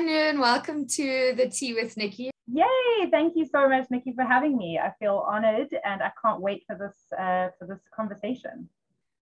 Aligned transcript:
Hi, 0.00 0.06
Noon. 0.06 0.40
Welcome 0.40 0.86
to 0.96 1.34
the 1.36 1.50
Tea 1.50 1.74
with 1.74 1.94
Nikki. 1.98 2.30
Yay! 2.50 3.10
Thank 3.10 3.36
you 3.36 3.44
so 3.44 3.68
much, 3.68 3.84
Nikki, 3.90 4.14
for 4.14 4.24
having 4.24 4.56
me. 4.56 4.80
I 4.82 4.94
feel 4.98 5.26
honored 5.28 5.68
and 5.84 6.02
I 6.02 6.10
can't 6.24 6.40
wait 6.40 6.62
for 6.66 6.74
this 6.74 6.96
uh, 7.12 7.48
for 7.58 7.66
this 7.66 7.80
conversation. 7.94 8.70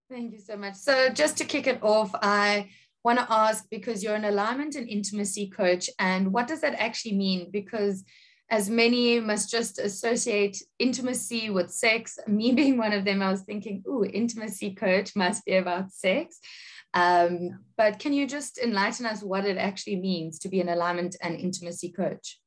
Thank 0.09 0.31
you 0.31 0.39
so 0.39 0.55
much. 0.55 0.75
So, 0.75 1.09
just 1.09 1.35
to 1.39 1.43
kick 1.43 1.67
it 1.67 1.79
off, 1.83 2.15
I 2.21 2.69
want 3.03 3.19
to 3.19 3.27
ask 3.29 3.65
because 3.69 4.01
you're 4.05 4.15
an 4.15 4.23
alignment 4.23 4.75
and 4.75 4.87
intimacy 4.87 5.49
coach, 5.49 5.89
and 5.99 6.31
what 6.31 6.47
does 6.47 6.61
that 6.61 6.75
actually 6.75 7.17
mean? 7.17 7.49
Because 7.51 8.05
as 8.49 8.69
many 8.69 9.19
must 9.19 9.49
just 9.49 9.79
associate 9.79 10.57
intimacy 10.79 11.49
with 11.49 11.71
sex. 11.71 12.17
Me 12.27 12.51
being 12.59 12.77
one 12.77 12.93
of 12.93 13.05
them, 13.05 13.21
I 13.21 13.31
was 13.31 13.41
thinking, 13.41 13.83
"Ooh, 13.87 14.03
intimacy 14.03 14.73
coach 14.73 15.15
must 15.15 15.45
be 15.45 15.55
about 15.55 15.91
sex." 15.91 16.39
Um, 16.93 17.59
but 17.77 17.99
can 17.99 18.13
you 18.13 18.27
just 18.27 18.57
enlighten 18.57 19.05
us 19.05 19.21
what 19.21 19.45
it 19.45 19.57
actually 19.57 19.97
means 19.97 20.39
to 20.39 20.49
be 20.49 20.59
an 20.59 20.69
alignment 20.69 21.15
and 21.21 21.39
intimacy 21.39 21.91
coach? 21.91 22.39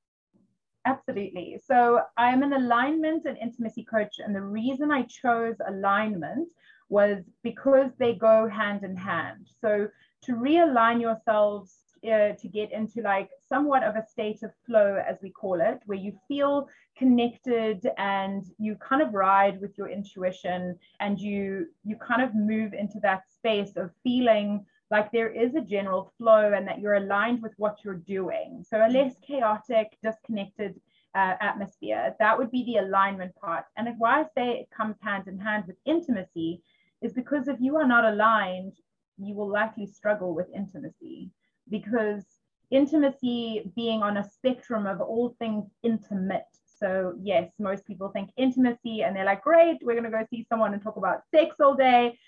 Absolutely. 0.85 1.61
So 1.65 2.01
I'm 2.17 2.43
an 2.43 2.53
alignment 2.53 3.25
and 3.25 3.39
intimacy 3.39 3.85
coach. 3.85 4.17
And 4.19 4.35
the 4.35 4.43
reason 4.43 4.91
I 4.91 5.03
chose 5.03 5.55
alignment 5.65 6.49
was 6.89 7.23
because 7.45 7.91
they 7.99 8.15
go 8.15 8.49
hand 8.49 8.83
in 8.83 8.97
hand. 8.97 9.47
So 9.61 9.89
to 10.25 10.33
realign 10.33 11.01
yourselves 11.01 11.77
uh, 12.05 12.33
to 12.33 12.49
get 12.49 12.73
into 12.73 13.01
like 13.01 13.31
somewhat 13.49 13.85
of 13.85 13.97
a 13.97 14.07
state 14.07 14.43
of 14.43 14.51
flow, 14.67 15.03
as 15.09 15.19
we 15.23 15.31
call 15.31 15.61
it, 15.61 15.81
where 15.87 15.99
you 15.99 16.13
feel 16.29 16.69
connected 16.97 17.87
and 17.97 18.45
you 18.59 18.77
kind 18.77 19.03
of 19.03 19.15
ride 19.15 19.61
with 19.61 19.77
your 19.79 19.89
intuition 19.89 20.79
and 21.01 21.21
you 21.21 21.67
you 21.85 21.97
kind 21.97 22.23
of 22.23 22.35
move 22.35 22.73
into 22.75 22.99
that 23.01 23.23
space 23.31 23.77
of 23.77 23.91
feeling 24.03 24.65
like 24.91 25.11
there 25.11 25.31
is 25.31 25.55
a 25.55 25.61
general 25.61 26.13
flow 26.19 26.53
and 26.55 26.69
that 26.69 26.79
you're 26.79 26.95
aligned 26.95 27.41
with 27.41 27.53
what 27.57 27.79
you're 27.83 27.95
doing. 27.95 28.63
So 28.69 28.77
a 28.77 28.89
less 28.89 29.15
chaotic, 29.27 29.97
disconnected 30.03 30.79
uh, 31.15 31.35
atmosphere, 31.41 32.15
that 32.19 32.37
would 32.37 32.51
be 32.51 32.65
the 32.65 32.77
alignment 32.77 33.35
part. 33.37 33.65
And 33.77 33.89
why 33.97 34.21
I 34.21 34.25
say 34.37 34.51
it 34.51 34.69
comes 34.77 34.97
hand 35.01 35.29
in 35.29 35.39
hand 35.39 35.65
with 35.67 35.77
intimacy 35.87 36.63
is 37.01 37.15
because 37.15 37.49
if 37.49 37.57
you 37.59 37.77
are 37.77 37.87
not 37.87 38.05
aligned, 38.05 38.75
you 39.17 39.35
will 39.35 39.49
likely 39.51 39.87
struggle 39.87 40.35
with 40.35 40.49
intimacy 40.55 41.31
because 41.69 42.25
intimacy 42.71 43.71
being 43.77 44.03
on 44.03 44.17
a 44.17 44.31
spectrum 44.31 44.87
of 44.87 45.01
all 45.01 45.37
things 45.39 45.65
intimate. 45.83 46.47
So, 46.79 47.15
yes, 47.23 47.51
most 47.59 47.87
people 47.87 48.09
think 48.09 48.31
intimacy 48.37 49.03
and 49.03 49.15
they're 49.15 49.25
like, 49.25 49.43
great, 49.43 49.79
we're 49.83 49.93
going 49.93 50.05
to 50.05 50.11
go 50.11 50.27
see 50.31 50.47
someone 50.49 50.73
and 50.73 50.83
talk 50.83 50.97
about 50.97 51.23
sex 51.31 51.57
all 51.61 51.75
day. 51.75 52.19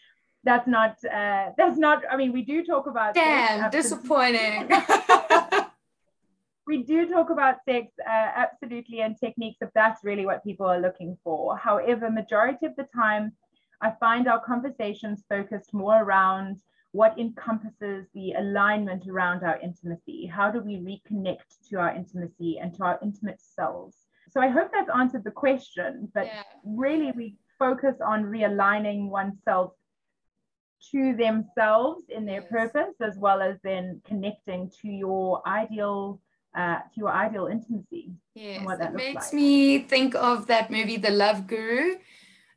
That's 0.45 0.69
not 0.69 0.97
uh, 1.11 1.53
that's 1.57 1.79
not 1.79 2.03
i 2.11 2.19
mean 2.19 2.31
we 2.31 2.43
do 2.43 2.63
talk 2.67 2.87
about 2.87 3.15
damn 3.15 3.61
sex, 3.61 3.73
disappointing. 3.75 4.71
We 6.67 6.83
do 6.83 7.07
talk 7.11 7.29
about 7.29 7.57
sex 7.69 7.93
uh, 8.01 8.31
absolutely 8.37 9.03
and 9.03 9.19
techniques 9.19 9.59
if 9.61 9.69
that's 9.75 10.03
really 10.03 10.25
what 10.25 10.43
people 10.43 10.65
are 10.65 10.81
looking 10.81 11.19
for. 11.23 11.59
However 11.59 12.11
majority 12.11 12.65
of 12.65 12.75
the 12.77 12.89
time 12.95 13.33
i 13.81 13.91
find 14.01 14.29
our 14.29 14.41
conversations 14.41 15.25
focused 15.29 15.73
more 15.75 16.03
around 16.03 16.61
what 16.95 17.19
encompasses 17.19 18.07
the 18.15 18.35
alignment 18.39 19.09
around 19.09 19.43
our 19.43 19.59
intimacy 19.59 20.27
how 20.27 20.49
do 20.49 20.61
we 20.61 20.77
reconnect 20.77 21.69
to 21.69 21.77
our 21.77 21.93
intimacy 21.93 22.59
and 22.63 22.73
to 22.73 22.85
our 22.85 23.01
intimate 23.03 23.41
selves 23.41 23.97
so 24.31 24.41
i 24.41 24.47
hope 24.49 24.71
that's 24.73 24.91
answered 24.97 25.25
the 25.25 25.31
question 25.31 26.09
but 26.15 26.27
yeah. 26.27 26.43
really 26.65 27.11
we 27.17 27.37
focus 27.59 27.97
on 28.01 28.23
realigning 28.23 29.09
oneself 29.09 29.73
to 30.93 31.17
themselves 31.17 32.05
in 32.11 32.25
their 32.25 32.43
yes. 32.43 32.51
purpose 32.51 32.95
as 33.01 33.17
well 33.17 33.43
as 33.43 33.57
then 33.65 34.01
connecting 34.05 34.71
to 34.81 34.89
your 34.89 35.43
ideal 35.49 36.21
uh, 36.57 36.77
to 36.77 36.97
your 36.97 37.11
ideal 37.11 37.49
intimacy 37.49 38.13
yes 38.37 38.65
it 38.81 38.95
makes 38.95 39.27
like. 39.27 39.35
me 39.35 39.81
think 39.81 40.15
of 40.15 40.47
that 40.47 40.71
movie 40.71 40.97
the 40.97 41.11
love 41.11 41.49
guru 41.49 41.97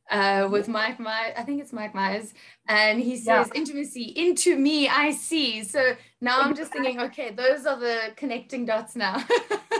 uh, 0.10 0.48
with 0.52 0.68
Mike 0.68 1.00
Myers, 1.00 1.34
I 1.38 1.44
think 1.44 1.62
it's 1.62 1.74
Mike 1.74 1.94
Myers, 1.94 2.34
and 2.68 3.00
he 3.00 3.18
says 3.18 3.50
yeah. 3.54 3.60
intimacy 3.60 4.14
into 4.16 4.58
me, 4.58 4.88
I 4.88 5.12
see. 5.12 5.64
So 5.64 5.96
now 6.22 6.42
I'm 6.42 6.56
just 6.56 6.72
thinking, 6.72 7.00
okay, 7.02 7.32
those 7.32 7.66
are 7.66 7.80
the 7.80 8.14
connecting 8.16 8.66
dots 8.66 8.96
now. 8.96 9.24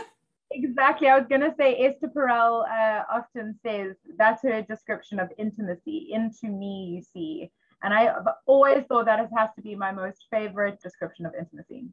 exactly. 0.50 1.08
I 1.08 1.18
was 1.18 1.26
going 1.28 1.40
to 1.40 1.54
say 1.58 1.76
Esther 1.76 2.08
Perel 2.08 2.64
uh, 2.68 3.04
often 3.10 3.58
says 3.64 3.96
that's 4.16 4.42
her 4.42 4.62
description 4.62 5.18
of 5.18 5.30
intimacy. 5.38 6.08
Into 6.12 6.48
me, 6.48 6.92
you 6.94 7.02
see. 7.02 7.50
And 7.82 7.94
I've 7.94 8.26
always 8.46 8.84
thought 8.88 9.06
that 9.06 9.20
it 9.20 9.30
has 9.36 9.50
to 9.56 9.62
be 9.62 9.74
my 9.74 9.92
most 9.92 10.26
favorite 10.30 10.80
description 10.82 11.26
of 11.26 11.32
intimacy. 11.38 11.86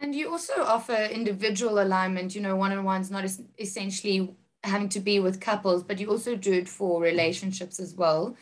And 0.00 0.14
you 0.14 0.30
also 0.30 0.62
offer 0.62 0.94
individual 0.94 1.80
alignment, 1.80 2.34
you 2.34 2.42
know, 2.42 2.56
one 2.56 2.72
on 2.72 2.84
one's 2.84 3.10
not 3.10 3.24
essentially 3.58 4.36
having 4.64 4.88
to 4.90 5.00
be 5.00 5.20
with 5.20 5.40
couples, 5.40 5.82
but 5.82 6.00
you 6.00 6.10
also 6.10 6.34
do 6.34 6.52
it 6.52 6.68
for 6.68 7.00
relationships 7.00 7.78
as 7.78 7.94
well. 7.94 8.36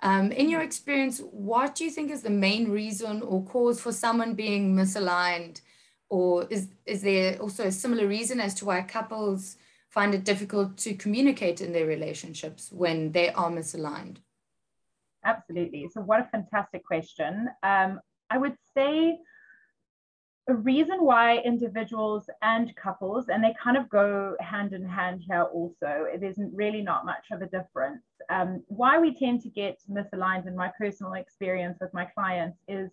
Um, 0.00 0.32
in 0.32 0.48
your 0.48 0.60
experience, 0.60 1.20
what 1.20 1.74
do 1.74 1.84
you 1.84 1.90
think 1.90 2.10
is 2.10 2.22
the 2.22 2.30
main 2.30 2.70
reason 2.70 3.22
or 3.22 3.44
cause 3.44 3.80
for 3.80 3.92
someone 3.92 4.34
being 4.34 4.74
misaligned? 4.74 5.60
Or 6.08 6.46
is, 6.50 6.68
is 6.86 7.02
there 7.02 7.38
also 7.38 7.64
a 7.64 7.72
similar 7.72 8.06
reason 8.06 8.40
as 8.40 8.54
to 8.54 8.66
why 8.66 8.82
couples 8.82 9.56
find 9.88 10.14
it 10.14 10.24
difficult 10.24 10.76
to 10.78 10.94
communicate 10.94 11.60
in 11.60 11.72
their 11.72 11.86
relationships 11.86 12.70
when 12.70 13.12
they 13.12 13.30
are 13.30 13.50
misaligned? 13.50 14.18
Absolutely. 15.24 15.88
So, 15.92 16.00
what 16.02 16.20
a 16.20 16.28
fantastic 16.30 16.84
question. 16.84 17.48
Um, 17.62 18.00
I 18.28 18.36
would 18.36 18.56
say 18.76 19.18
a 20.46 20.54
reason 20.54 21.04
why 21.04 21.38
individuals 21.38 22.28
and 22.42 22.74
couples, 22.76 23.28
and 23.28 23.42
they 23.42 23.54
kind 23.62 23.76
of 23.76 23.88
go 23.88 24.36
hand 24.40 24.74
in 24.74 24.84
hand 24.84 25.22
here 25.26 25.44
also, 25.44 26.06
isn't 26.20 26.54
really 26.54 26.82
not 26.82 27.06
much 27.06 27.26
of 27.32 27.40
a 27.40 27.46
difference. 27.46 28.02
Um, 28.28 28.62
why 28.66 28.98
we 28.98 29.14
tend 29.14 29.40
to 29.42 29.48
get 29.48 29.80
misaligned 29.90 30.46
in 30.46 30.54
my 30.54 30.70
personal 30.76 31.14
experience 31.14 31.78
with 31.80 31.94
my 31.94 32.04
clients 32.04 32.58
is 32.68 32.90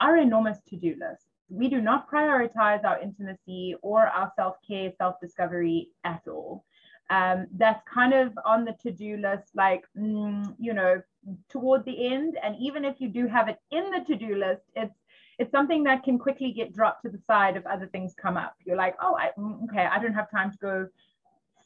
our 0.00 0.18
enormous 0.18 0.58
to 0.68 0.76
do 0.76 0.94
list. 1.00 1.24
We 1.48 1.68
do 1.68 1.80
not 1.80 2.10
prioritize 2.10 2.84
our 2.84 3.00
intimacy 3.00 3.74
or 3.80 4.06
our 4.06 4.30
self 4.36 4.56
care, 4.66 4.92
self 4.98 5.18
discovery 5.20 5.88
at 6.04 6.22
all. 6.28 6.64
Um, 7.10 7.46
that's 7.56 7.82
kind 7.92 8.14
of 8.14 8.32
on 8.44 8.64
the 8.64 8.74
to 8.82 8.90
do 8.90 9.16
list, 9.16 9.50
like, 9.54 9.84
mm, 9.98 10.54
you 10.58 10.72
know, 10.72 11.02
toward 11.50 11.84
the 11.84 12.12
end. 12.12 12.38
And 12.42 12.56
even 12.58 12.84
if 12.84 13.00
you 13.00 13.08
do 13.08 13.26
have 13.26 13.48
it 13.48 13.58
in 13.70 13.90
the 13.90 14.04
to 14.06 14.16
do 14.16 14.36
list, 14.36 14.62
it's 14.74 14.94
it's 15.38 15.50
something 15.50 15.84
that 15.84 16.02
can 16.02 16.18
quickly 16.18 16.52
get 16.52 16.74
dropped 16.74 17.02
to 17.02 17.10
the 17.10 17.20
side 17.26 17.56
if 17.56 17.66
other 17.66 17.86
things 17.86 18.14
come 18.20 18.36
up. 18.36 18.54
You're 18.64 18.76
like, 18.76 18.96
oh, 19.00 19.16
I, 19.16 19.30
mm, 19.38 19.64
okay, 19.64 19.86
I 19.86 19.98
don't 19.98 20.14
have 20.14 20.30
time 20.30 20.50
to 20.52 20.58
go 20.58 20.88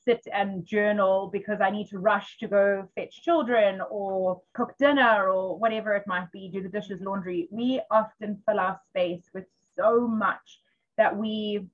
sit 0.05 0.27
and 0.33 0.65
journal 0.65 1.29
because 1.33 1.61
I 1.61 1.71
need 1.71 1.89
to 1.89 1.99
rush 1.99 2.39
to 2.39 2.47
go 2.47 2.89
fetch 2.95 3.23
children 3.23 3.81
or 3.91 4.41
cook 4.55 4.75
dinner 4.79 5.29
or 5.29 5.59
whatever 5.59 5.95
it 5.95 6.07
might 6.07 6.31
be, 6.33 6.49
do 6.49 6.63
the 6.63 6.69
dishes, 6.69 7.01
laundry. 7.01 7.49
We 7.51 7.83
often 7.91 8.41
fill 8.47 8.61
our 8.61 8.81
space 8.89 9.25
with 9.35 9.45
so 9.77 10.07
much 10.07 10.61
that 10.97 11.15
we 11.15 11.67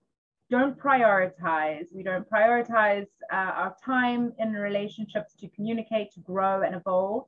don't 0.50 0.78
prioritize. 0.78 1.86
We 1.92 2.02
don't 2.02 2.28
prioritize 2.28 3.06
uh, 3.32 3.36
our 3.36 3.76
time 3.84 4.32
in 4.38 4.52
relationships 4.52 5.34
to 5.40 5.48
communicate, 5.48 6.12
to 6.12 6.20
grow 6.20 6.62
and 6.62 6.74
evolve 6.74 7.26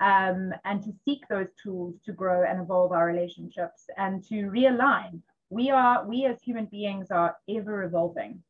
um, 0.00 0.52
and 0.64 0.82
to 0.82 0.92
seek 1.04 1.26
those 1.28 1.48
tools 1.62 1.94
to 2.04 2.12
grow 2.12 2.44
and 2.44 2.60
evolve 2.60 2.92
our 2.92 3.06
relationships 3.06 3.86
and 3.96 4.24
to 4.28 4.46
realign. 4.46 5.20
We 5.50 5.70
are, 5.70 6.06
we 6.06 6.26
as 6.26 6.42
human 6.42 6.66
beings 6.66 7.10
are 7.10 7.36
ever 7.48 7.84
evolving. 7.84 8.42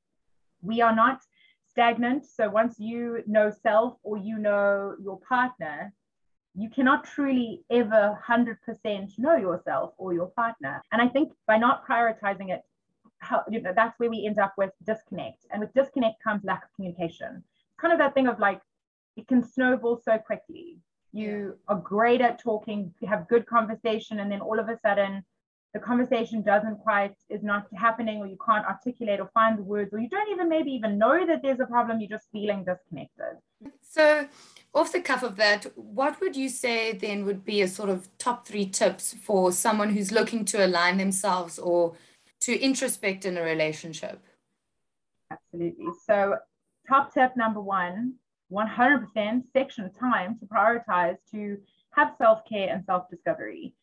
We 0.62 0.80
are 0.80 0.94
not 0.94 1.20
stagnant. 1.68 2.24
So 2.24 2.48
once 2.48 2.76
you 2.78 3.22
know 3.26 3.50
self 3.62 3.96
or 4.02 4.16
you 4.16 4.38
know 4.38 4.94
your 5.02 5.18
partner, 5.20 5.92
you 6.54 6.70
cannot 6.70 7.04
truly 7.04 7.64
ever 7.70 8.18
100% 8.26 9.18
know 9.18 9.36
yourself 9.36 9.92
or 9.98 10.14
your 10.14 10.28
partner. 10.28 10.80
And 10.92 11.02
I 11.02 11.08
think 11.08 11.32
by 11.46 11.58
not 11.58 11.86
prioritizing 11.86 12.50
it, 12.50 12.62
how, 13.18 13.42
you 13.50 13.60
know, 13.60 13.72
that's 13.74 13.98
where 13.98 14.08
we 14.08 14.24
end 14.26 14.38
up 14.38 14.54
with 14.56 14.70
disconnect. 14.86 15.46
And 15.50 15.60
with 15.60 15.74
disconnect 15.74 16.22
comes 16.22 16.44
lack 16.44 16.64
of 16.64 16.70
communication. 16.76 17.42
It's 17.42 17.80
kind 17.80 17.92
of 17.92 17.98
that 17.98 18.14
thing 18.14 18.28
of 18.28 18.38
like, 18.38 18.60
it 19.16 19.26
can 19.26 19.42
snowball 19.42 20.00
so 20.04 20.16
quickly 20.18 20.78
you 21.14 21.56
are 21.68 21.76
great 21.76 22.20
at 22.20 22.40
talking, 22.40 22.92
have 23.08 23.28
good 23.28 23.46
conversation, 23.46 24.18
and 24.18 24.30
then 24.30 24.40
all 24.40 24.58
of 24.58 24.68
a 24.68 24.78
sudden 24.84 25.24
the 25.74 25.80
conversation 25.80 26.40
doesn't 26.40 26.78
quite 26.78 27.14
is 27.28 27.42
not 27.42 27.66
happening 27.76 28.18
or 28.18 28.26
you 28.26 28.38
can't 28.46 28.64
articulate 28.64 29.18
or 29.20 29.28
find 29.34 29.58
the 29.58 29.62
words 29.62 29.92
or 29.92 29.98
you 29.98 30.08
don't 30.08 30.30
even 30.30 30.48
maybe 30.48 30.70
even 30.70 30.96
know 30.96 31.26
that 31.26 31.42
there's 31.42 31.58
a 31.58 31.66
problem 31.66 32.00
you're 32.00 32.08
just 32.08 32.30
feeling 32.30 32.64
disconnected. 32.64 33.38
So 33.82 34.28
off 34.72 34.92
the 34.92 35.00
cuff 35.00 35.24
of 35.24 35.34
that 35.36 35.66
what 35.76 36.20
would 36.20 36.36
you 36.36 36.48
say 36.48 36.92
then 36.92 37.24
would 37.24 37.44
be 37.44 37.60
a 37.60 37.68
sort 37.68 37.90
of 37.90 38.08
top 38.18 38.46
three 38.46 38.66
tips 38.66 39.14
for 39.14 39.50
someone 39.50 39.90
who's 39.90 40.12
looking 40.12 40.44
to 40.46 40.64
align 40.64 40.96
themselves 40.96 41.58
or 41.58 41.94
to 42.42 42.56
introspect 42.56 43.24
in 43.24 43.36
a 43.36 43.42
relationship? 43.42 44.22
Absolutely. 45.28 45.86
So 46.06 46.36
top 46.88 47.12
tip 47.12 47.36
number 47.36 47.60
one 47.60 48.14
100% 48.54 49.42
section 49.52 49.92
time 49.92 50.38
to 50.38 50.46
prioritize 50.46 51.16
to 51.32 51.58
have 51.90 52.14
self 52.18 52.40
care 52.48 52.68
and 52.72 52.84
self 52.84 53.10
discovery. 53.10 53.74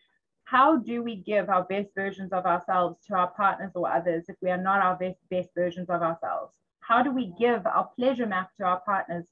how 0.46 0.78
do 0.78 1.02
we 1.02 1.16
give 1.16 1.50
our 1.50 1.64
best 1.64 1.90
versions 1.96 2.32
of 2.34 2.46
ourselves 2.46 2.96
to 3.08 3.14
our 3.16 3.32
partners 3.42 3.72
or 3.76 3.92
others 3.92 4.26
if 4.28 4.36
we 4.42 4.50
are 4.50 4.64
not 4.70 4.82
our 4.82 4.96
best, 4.98 5.20
best 5.30 5.50
versions 5.56 5.90
of 5.90 6.02
ourselves? 6.02 6.54
How 6.80 7.04
do 7.04 7.12
we 7.12 7.34
give 7.40 7.66
our 7.66 7.90
pleasure 7.98 8.26
map 8.26 8.50
to 8.58 8.64
our 8.66 8.82
partners 8.82 9.26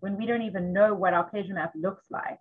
when 0.00 0.16
we 0.18 0.26
don't 0.26 0.42
even 0.50 0.72
know 0.72 0.94
what 0.94 1.14
our 1.14 1.24
pleasure 1.24 1.54
map 1.54 1.72
looks 1.74 2.04
like? 2.10 2.40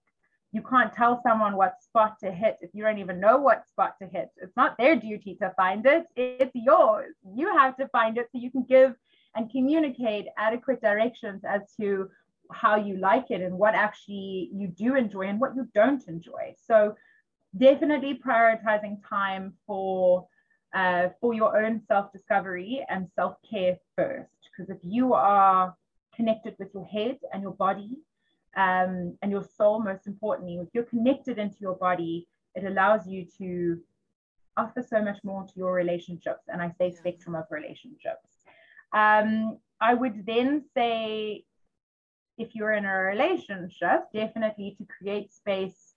You 0.51 0.61
can't 0.61 0.93
tell 0.93 1.21
someone 1.23 1.55
what 1.55 1.81
spot 1.81 2.17
to 2.23 2.31
hit 2.31 2.57
if 2.61 2.71
you 2.73 2.83
don't 2.83 2.97
even 2.99 3.19
know 3.19 3.37
what 3.37 3.67
spot 3.67 3.95
to 4.01 4.07
hit. 4.07 4.29
It's 4.37 4.55
not 4.55 4.77
their 4.77 4.95
duty 4.95 5.35
to 5.41 5.53
find 5.55 5.85
it, 5.85 6.05
it's 6.15 6.55
yours. 6.55 7.13
You 7.35 7.47
have 7.57 7.77
to 7.77 7.87
find 7.89 8.17
it 8.17 8.27
so 8.31 8.39
you 8.39 8.51
can 8.51 8.63
give 8.63 8.95
and 9.35 9.51
communicate 9.51 10.27
adequate 10.37 10.81
directions 10.81 11.43
as 11.45 11.61
to 11.79 12.09
how 12.51 12.75
you 12.75 12.97
like 12.97 13.31
it 13.31 13.41
and 13.41 13.57
what 13.57 13.75
actually 13.75 14.49
you 14.53 14.67
do 14.67 14.95
enjoy 14.95 15.23
and 15.23 15.39
what 15.39 15.55
you 15.55 15.67
don't 15.73 16.07
enjoy. 16.07 16.53
So 16.65 16.95
definitely 17.57 18.19
prioritizing 18.25 18.97
time 19.07 19.53
for 19.65 20.27
uh, 20.73 21.09
for 21.21 21.33
your 21.33 21.57
own 21.63 21.81
self-discovery 21.87 22.85
and 22.89 23.07
self-care 23.15 23.77
first. 23.95 24.31
Because 24.45 24.69
if 24.69 24.79
you 24.83 25.13
are 25.13 25.75
connected 26.15 26.55
with 26.59 26.69
your 26.73 26.85
head 26.85 27.17
and 27.31 27.41
your 27.41 27.53
body 27.53 27.91
um, 28.55 29.17
and 29.21 29.31
your 29.31 29.43
soul, 29.43 29.81
most 29.81 30.07
importantly, 30.07 30.55
if 30.57 30.67
you're 30.73 30.83
connected 30.83 31.37
into 31.37 31.57
your 31.61 31.75
body, 31.75 32.27
it 32.53 32.65
allows 32.65 33.07
you 33.07 33.25
to 33.37 33.79
offer 34.57 34.83
so 34.83 35.01
much 35.01 35.19
more 35.23 35.43
to 35.43 35.53
your 35.55 35.73
relationships. 35.73 36.43
And 36.47 36.61
I 36.61 36.73
say 36.77 36.93
spectrum 36.93 37.35
of 37.35 37.45
relationships. 37.49 38.29
Um, 38.93 39.59
I 39.79 39.93
would 39.93 40.25
then 40.25 40.65
say, 40.73 41.45
if 42.37 42.55
you're 42.55 42.73
in 42.73 42.85
a 42.85 42.97
relationship, 42.97 44.11
definitely 44.13 44.75
to 44.77 44.85
create 44.85 45.33
space 45.33 45.93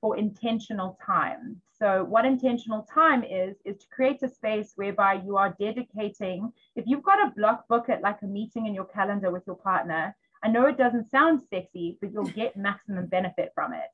for 0.00 0.16
intentional 0.16 0.98
time. 1.04 1.60
So, 1.78 2.04
what 2.04 2.24
intentional 2.24 2.82
time 2.82 3.24
is, 3.24 3.56
is 3.64 3.78
to 3.78 3.86
create 3.88 4.22
a 4.22 4.28
space 4.28 4.72
whereby 4.76 5.14
you 5.14 5.36
are 5.36 5.56
dedicating. 5.58 6.52
If 6.76 6.84
you've 6.86 7.02
got 7.02 7.26
a 7.26 7.32
block 7.36 7.68
book 7.68 7.88
it 7.88 8.02
like 8.02 8.22
a 8.22 8.26
meeting 8.26 8.66
in 8.66 8.74
your 8.74 8.84
calendar 8.84 9.30
with 9.30 9.44
your 9.46 9.56
partner, 9.56 10.14
I 10.42 10.48
know 10.48 10.66
it 10.66 10.78
doesn't 10.78 11.10
sound 11.10 11.42
sexy, 11.50 11.98
but 12.00 12.12
you'll 12.12 12.24
get 12.24 12.56
maximum 12.56 13.06
benefit 13.06 13.52
from 13.54 13.72
it. 13.72 13.90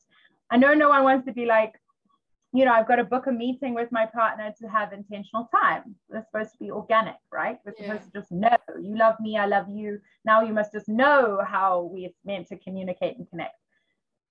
I 0.51 0.57
know 0.57 0.75
no 0.75 0.89
one 0.89 1.03
wants 1.03 1.27
to 1.27 1.33
be 1.33 1.45
like, 1.45 1.75
you 2.57 2.65
know, 2.65 2.73
I've 2.73 2.89
got 2.89 2.97
to 2.97 3.05
book 3.05 3.27
a 3.27 3.33
meeting 3.33 3.75
with 3.75 3.91
my 3.93 4.07
partner 4.07 4.53
to 4.61 4.69
have 4.69 4.93
intentional 4.93 5.49
time. 5.55 5.95
We're 6.09 6.25
supposed 6.25 6.53
to 6.53 6.59
be 6.59 6.71
organic, 6.71 7.17
right? 7.33 7.59
We're 7.65 7.75
yeah. 7.79 7.87
supposed 7.87 8.13
to 8.13 8.21
just 8.21 8.33
know 8.33 8.57
you 8.81 8.97
love 8.97 9.17
me, 9.21 9.37
I 9.37 9.47
love 9.47 9.69
you. 9.69 10.01
Now 10.25 10.43
you 10.43 10.53
must 10.53 10.73
just 10.73 10.89
know 10.89 11.43
how 11.47 11.91
we're 11.93 12.11
meant 12.25 12.49
to 12.49 12.59
communicate 12.59 13.19
and 13.19 13.29
connect 13.29 13.57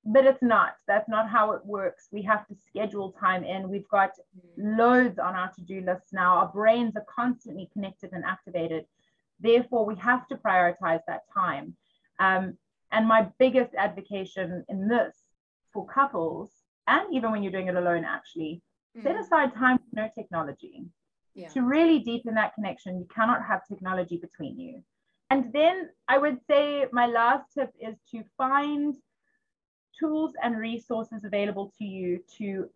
but 0.05 0.25
it's 0.25 0.41
not 0.41 0.75
that's 0.87 1.09
not 1.09 1.27
how 1.27 1.51
it 1.51 1.65
works 1.65 2.07
we 2.11 2.21
have 2.21 2.45
to 2.47 2.55
schedule 2.67 3.11
time 3.19 3.43
in 3.43 3.67
we've 3.67 3.87
got 3.89 4.11
loads 4.57 5.17
on 5.17 5.35
our 5.35 5.51
to-do 5.51 5.81
lists 5.81 6.13
now 6.13 6.37
our 6.37 6.47
brains 6.47 6.95
are 6.95 7.05
constantly 7.13 7.67
connected 7.73 8.11
and 8.13 8.23
activated 8.23 8.85
therefore 9.39 9.85
we 9.85 9.95
have 9.95 10.27
to 10.27 10.35
prioritize 10.35 10.99
that 11.07 11.21
time 11.33 11.75
um, 12.19 12.55
and 12.91 13.07
my 13.07 13.27
biggest 13.39 13.73
advocation 13.75 14.63
in 14.69 14.87
this 14.87 15.15
for 15.73 15.85
couples 15.87 16.51
and 16.87 17.13
even 17.13 17.31
when 17.31 17.43
you're 17.43 17.51
doing 17.51 17.67
it 17.67 17.75
alone 17.75 18.03
actually 18.05 18.61
mm. 18.97 19.03
set 19.03 19.15
aside 19.15 19.53
time 19.53 19.77
for 19.77 19.85
no 19.93 20.09
technology 20.15 20.85
yeah. 21.33 21.47
to 21.49 21.61
really 21.61 21.99
deepen 21.99 22.33
that 22.35 22.53
connection 22.55 22.97
you 22.97 23.07
cannot 23.13 23.43
have 23.45 23.67
technology 23.67 24.17
between 24.17 24.59
you 24.59 24.83
and 25.29 25.51
then 25.53 25.89
i 26.07 26.17
would 26.17 26.39
say 26.49 26.85
my 26.91 27.05
last 27.05 27.45
tip 27.53 27.71
is 27.79 27.95
to 28.11 28.23
find 28.37 28.95
tools 29.99 30.33
and 30.43 30.57
resources 30.57 31.23
available 31.23 31.73
to 31.77 31.85
you 31.85 32.19
to 32.37 32.69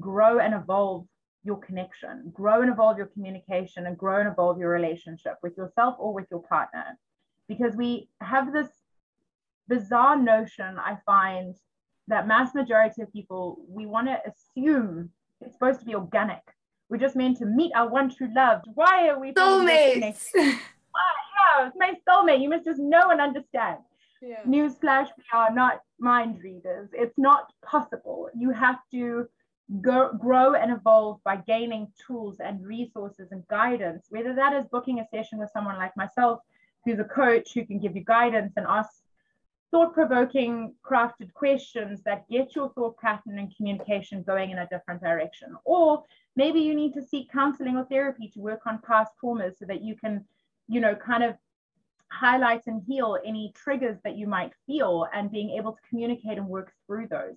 grow 0.00 0.38
and 0.38 0.54
evolve 0.54 1.06
your 1.46 1.56
connection, 1.58 2.30
grow 2.34 2.60
and 2.60 2.70
evolve 2.70 2.98
your 2.98 3.06
communication, 3.06 3.86
and 3.86 3.96
grow 3.96 4.20
and 4.20 4.28
evolve 4.28 4.58
your 4.58 4.70
relationship 4.70 5.34
with 5.42 5.56
yourself 5.56 5.94
or 5.98 6.12
with 6.12 6.26
your 6.30 6.42
partner. 6.42 6.98
Because 7.48 7.76
we 7.76 8.08
have 8.20 8.52
this 8.52 8.68
bizarre 9.68 10.20
notion, 10.20 10.78
I 10.78 10.98
find, 11.06 11.54
that 12.08 12.26
mass 12.26 12.54
majority 12.54 13.02
of 13.02 13.12
people, 13.12 13.58
we 13.68 13.86
want 13.86 14.08
to 14.08 14.18
assume 14.26 15.10
it's 15.40 15.54
supposed 15.54 15.80
to 15.80 15.86
be 15.86 15.94
organic. 15.94 16.42
We're 16.88 16.98
just 16.98 17.16
meant 17.16 17.38
to 17.38 17.46
meet 17.46 17.72
our 17.74 17.88
one 17.88 18.14
true 18.14 18.30
love. 18.34 18.62
Why 18.74 19.08
are 19.08 19.18
we 19.18 19.32
soulmates? 19.32 20.26
yeah, 20.34 21.66
it's 21.66 21.76
my 21.76 21.94
soulmate. 22.08 22.40
You 22.40 22.48
must 22.48 22.64
just 22.64 22.80
know 22.80 23.10
and 23.10 23.20
understand. 23.20 23.78
Yeah. 24.22 24.42
Newsflash, 24.46 25.08
we 25.16 25.24
are 25.32 25.52
not 25.52 25.80
mind 25.98 26.42
readers. 26.42 26.88
It's 26.92 27.18
not 27.18 27.52
possible. 27.64 28.28
You 28.36 28.50
have 28.50 28.78
to 28.92 29.26
go, 29.80 30.12
grow 30.18 30.54
and 30.54 30.72
evolve 30.72 31.20
by 31.24 31.36
gaining 31.36 31.88
tools 32.06 32.38
and 32.40 32.64
resources 32.64 33.28
and 33.32 33.46
guidance, 33.48 34.06
whether 34.10 34.34
that 34.34 34.52
is 34.54 34.66
booking 34.70 35.00
a 35.00 35.06
session 35.14 35.38
with 35.38 35.50
someone 35.52 35.76
like 35.76 35.96
myself, 35.96 36.40
who's 36.84 36.98
a 36.98 37.04
coach 37.04 37.52
who 37.52 37.66
can 37.66 37.78
give 37.78 37.96
you 37.96 38.04
guidance 38.04 38.52
and 38.56 38.66
ask 38.68 38.90
thought 39.70 39.94
provoking, 39.94 40.74
crafted 40.84 41.32
questions 41.34 42.02
that 42.04 42.28
get 42.28 42.54
your 42.54 42.70
thought 42.70 42.96
pattern 42.98 43.38
and 43.38 43.54
communication 43.56 44.22
going 44.22 44.50
in 44.50 44.58
a 44.58 44.68
different 44.68 45.00
direction. 45.00 45.56
Or 45.64 46.04
maybe 46.36 46.60
you 46.60 46.74
need 46.74 46.94
to 46.94 47.02
seek 47.02 47.30
counseling 47.30 47.76
or 47.76 47.84
therapy 47.84 48.28
to 48.34 48.40
work 48.40 48.60
on 48.66 48.80
past 48.86 49.12
traumas 49.22 49.58
so 49.58 49.66
that 49.66 49.82
you 49.82 49.96
can, 49.96 50.24
you 50.68 50.80
know, 50.80 50.94
kind 50.94 51.24
of 51.24 51.36
highlight 52.10 52.62
and 52.66 52.82
heal 52.86 53.18
any 53.24 53.52
triggers 53.54 53.98
that 54.04 54.16
you 54.16 54.26
might 54.26 54.52
feel 54.66 55.06
and 55.12 55.32
being 55.32 55.50
able 55.50 55.72
to 55.72 55.80
communicate 55.88 56.38
and 56.38 56.48
work 56.48 56.72
through 56.86 57.08
those. 57.08 57.34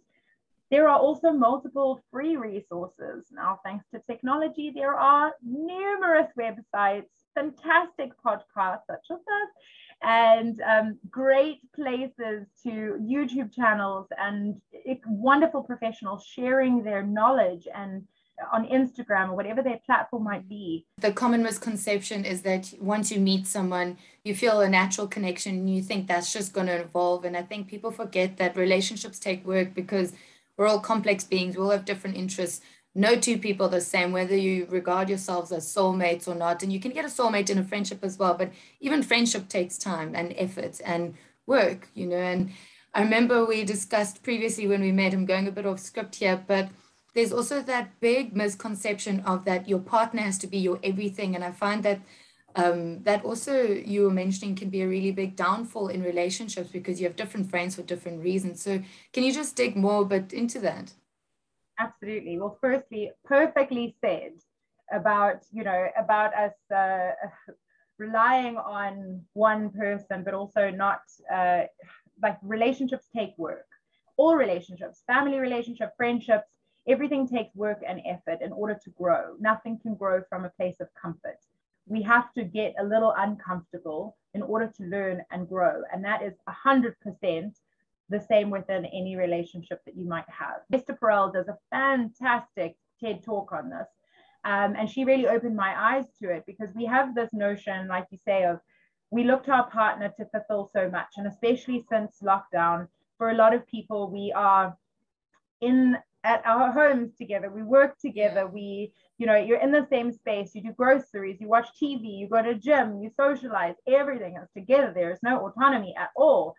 There 0.69 0.87
are 0.87 0.99
also 0.99 1.31
multiple 1.31 2.03
free 2.11 2.37
resources. 2.37 3.25
Now, 3.31 3.59
thanks 3.63 3.85
to 3.91 3.99
technology, 4.07 4.71
there 4.73 4.93
are 4.93 5.33
numerous 5.43 6.27
websites, 6.37 7.09
fantastic 7.33 8.11
podcasts 8.23 8.85
such 8.87 9.05
as 9.11 9.17
this, 9.17 9.49
and 10.01 10.61
um, 10.61 10.97
great 11.09 11.59
places 11.75 12.47
to 12.63 12.97
YouTube 13.01 13.53
channels 13.53 14.07
and 14.17 14.61
wonderful 15.05 15.63
professionals 15.63 16.25
sharing 16.25 16.83
their 16.83 17.03
knowledge 17.03 17.67
and 17.73 18.05
on 18.53 18.65
Instagram 18.67 19.29
or 19.29 19.35
whatever 19.35 19.61
their 19.61 19.79
platform 19.85 20.23
might 20.23 20.47
be. 20.47 20.85
The 20.99 21.11
common 21.11 21.43
misconception 21.43 22.25
is 22.25 22.41
that 22.43 22.73
once 22.79 23.11
you 23.11 23.19
meet 23.19 23.47
someone, 23.47 23.97
you 24.23 24.33
feel 24.35 24.61
a 24.61 24.69
natural 24.69 25.07
connection 25.07 25.55
and 25.55 25.69
you 25.69 25.81
think 25.81 26.07
that's 26.07 26.31
just 26.31 26.53
going 26.53 26.67
to 26.67 26.79
evolve. 26.79 27.25
And 27.25 27.35
I 27.35 27.43
think 27.43 27.67
people 27.67 27.91
forget 27.91 28.37
that 28.37 28.55
relationships 28.55 29.19
take 29.19 29.45
work 29.45 29.73
because 29.73 30.13
we're 30.57 30.67
all 30.67 30.79
complex 30.79 31.23
beings, 31.23 31.55
we 31.55 31.63
all 31.63 31.69
have 31.71 31.85
different 31.85 32.17
interests. 32.17 32.61
No 32.99 33.15
two 33.15 33.37
people 33.37 33.67
are 33.67 33.69
the 33.69 33.79
same, 33.79 34.11
whether 34.11 34.35
you 34.35 34.67
regard 34.69 35.07
yourselves 35.07 35.53
as 35.53 35.73
soulmates 35.73 36.27
or 36.27 36.35
not. 36.35 36.61
And 36.61 36.73
you 36.73 36.81
can 36.81 36.91
get 36.91 37.05
a 37.05 37.07
soulmate 37.07 37.49
in 37.49 37.57
a 37.57 37.63
friendship 37.63 37.99
as 38.03 38.19
well, 38.19 38.33
but 38.33 38.51
even 38.81 39.03
friendship 39.03 39.47
takes 39.47 39.77
time 39.77 40.13
and 40.15 40.33
effort 40.35 40.81
and 40.83 41.15
work, 41.47 41.87
you 41.93 42.05
know. 42.05 42.17
And 42.17 42.51
I 42.93 43.03
remember 43.03 43.45
we 43.45 43.63
discussed 43.63 44.21
previously 44.21 44.67
when 44.67 44.81
we 44.81 44.91
met, 44.91 45.13
I'm 45.13 45.25
going 45.25 45.47
a 45.47 45.51
bit 45.51 45.65
off 45.65 45.79
script 45.79 46.15
here, 46.15 46.43
but 46.45 46.71
there's 47.13 47.31
also 47.31 47.61
that 47.61 47.97
big 48.01 48.35
misconception 48.35 49.21
of 49.21 49.45
that 49.45 49.69
your 49.69 49.79
partner 49.79 50.21
has 50.21 50.37
to 50.39 50.47
be 50.47 50.57
your 50.57 50.77
everything. 50.83 51.35
And 51.35 51.43
I 51.45 51.51
find 51.51 51.83
that 51.83 52.01
um, 52.55 53.03
that 53.03 53.23
also 53.23 53.63
you 53.63 54.03
were 54.03 54.11
mentioning 54.11 54.55
can 54.55 54.69
be 54.69 54.81
a 54.81 54.87
really 54.89 55.11
big 55.11 55.37
downfall 55.37 55.87
in 55.87 56.03
relationships 56.03 56.69
because 56.69 56.99
you 56.99 57.07
have 57.07 57.15
different 57.15 57.49
friends 57.49 57.75
for 57.75 57.83
different 57.83 58.21
reasons. 58.21 58.61
So 58.61 58.81
can 59.13 59.23
you 59.23 59.31
just 59.31 59.55
dig 59.55 59.77
more 59.77 60.03
but 60.03 60.33
into 60.33 60.59
that? 60.59 60.91
Absolutely. 61.79 62.37
Well, 62.39 62.57
firstly, 62.61 63.11
perfectly 63.25 63.95
said 64.01 64.33
about, 64.91 65.45
you 65.51 65.63
know, 65.63 65.87
about 65.97 66.33
us 66.35 66.53
uh, 66.75 67.11
relying 67.97 68.57
on 68.57 69.21
one 69.33 69.69
person, 69.71 70.23
but 70.23 70.33
also 70.33 70.69
not 70.69 71.01
uh, 71.33 71.63
like 72.21 72.37
relationships 72.43 73.07
take 73.15 73.33
work. 73.37 73.65
All 74.17 74.35
relationships, 74.35 75.03
family 75.07 75.39
relationship, 75.39 75.91
friendships, 75.97 76.47
Everything 76.87 77.27
takes 77.27 77.55
work 77.55 77.83
and 77.87 78.01
effort 78.07 78.41
in 78.41 78.51
order 78.51 78.75
to 78.83 78.89
grow. 78.91 79.35
Nothing 79.39 79.77
can 79.79 79.93
grow 79.95 80.23
from 80.29 80.45
a 80.45 80.49
place 80.49 80.79
of 80.79 80.87
comfort. 80.99 81.37
We 81.87 82.01
have 82.03 82.33
to 82.33 82.43
get 82.43 82.73
a 82.79 82.83
little 82.83 83.13
uncomfortable 83.17 84.17
in 84.33 84.41
order 84.41 84.67
to 84.77 84.83
learn 84.85 85.23
and 85.29 85.47
grow. 85.47 85.83
And 85.93 86.03
that 86.05 86.23
is 86.23 86.33
100% 86.45 87.57
the 88.09 88.19
same 88.19 88.49
within 88.49 88.85
any 88.85 89.15
relationship 89.15 89.81
that 89.85 89.95
you 89.95 90.05
might 90.05 90.27
have. 90.27 90.61
Esther 90.73 90.97
Perel 91.01 91.33
does 91.33 91.47
a 91.47 91.57
fantastic 91.69 92.75
TED 92.99 93.23
talk 93.23 93.51
on 93.51 93.69
this. 93.69 93.87
Um, 94.45 94.75
and 94.77 94.89
she 94.89 95.03
really 95.03 95.27
opened 95.27 95.55
my 95.55 95.73
eyes 95.77 96.05
to 96.21 96.29
it 96.29 96.43
because 96.47 96.69
we 96.73 96.85
have 96.85 97.13
this 97.13 97.29
notion, 97.33 97.87
like 97.87 98.07
you 98.09 98.17
say, 98.25 98.45
of 98.45 98.59
we 99.11 99.23
look 99.23 99.43
to 99.45 99.51
our 99.51 99.69
partner 99.69 100.13
to 100.17 100.25
fulfill 100.25 100.69
so 100.73 100.89
much. 100.89 101.09
And 101.17 101.27
especially 101.27 101.85
since 101.89 102.17
lockdown, 102.23 102.87
for 103.17 103.31
a 103.31 103.35
lot 103.35 103.53
of 103.53 103.67
people, 103.67 104.09
we 104.09 104.31
are 104.33 104.77
in 105.61 105.97
at 106.23 106.45
our 106.45 106.71
homes 106.71 107.11
together 107.17 107.49
we 107.49 107.63
work 107.63 107.97
together 107.97 108.45
we 108.45 108.91
you 109.17 109.25
know 109.25 109.37
you're 109.37 109.59
in 109.59 109.71
the 109.71 109.87
same 109.89 110.11
space 110.11 110.51
you 110.53 110.61
do 110.61 110.73
groceries 110.73 111.39
you 111.39 111.47
watch 111.47 111.67
tv 111.81 112.19
you 112.19 112.27
go 112.27 112.41
to 112.41 112.55
gym 112.55 113.01
you 113.01 113.09
socialize 113.15 113.75
everything 113.87 114.35
is 114.35 114.49
together 114.53 114.91
there 114.93 115.11
is 115.11 115.19
no 115.23 115.45
autonomy 115.45 115.95
at 115.97 116.09
all 116.17 116.55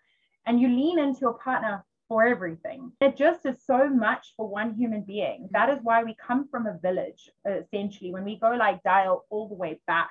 and 0.51 0.61
you 0.61 0.67
lean 0.67 0.99
into 0.99 1.21
your 1.21 1.35
partner 1.35 1.85
for 2.09 2.27
everything. 2.27 2.91
It 3.01 3.17
just 3.17 3.47
is 3.47 3.65
so 3.65 3.89
much 3.89 4.35
for 4.37 4.49
one 4.49 4.75
human 4.75 5.03
being. 5.03 5.43
Mm. 5.45 5.51
That 5.53 5.71
is 5.71 5.79
why 5.85 6.03
we 6.03 6.17
come 6.27 6.49
from 6.51 6.67
a 6.67 6.77
village, 6.77 7.31
essentially. 7.47 8.11
When 8.11 8.25
we 8.25 8.35
go 8.35 8.51
like 8.51 8.83
dial 8.83 9.27
all 9.31 9.47
the 9.47 9.55
way 9.55 9.81
back, 9.87 10.11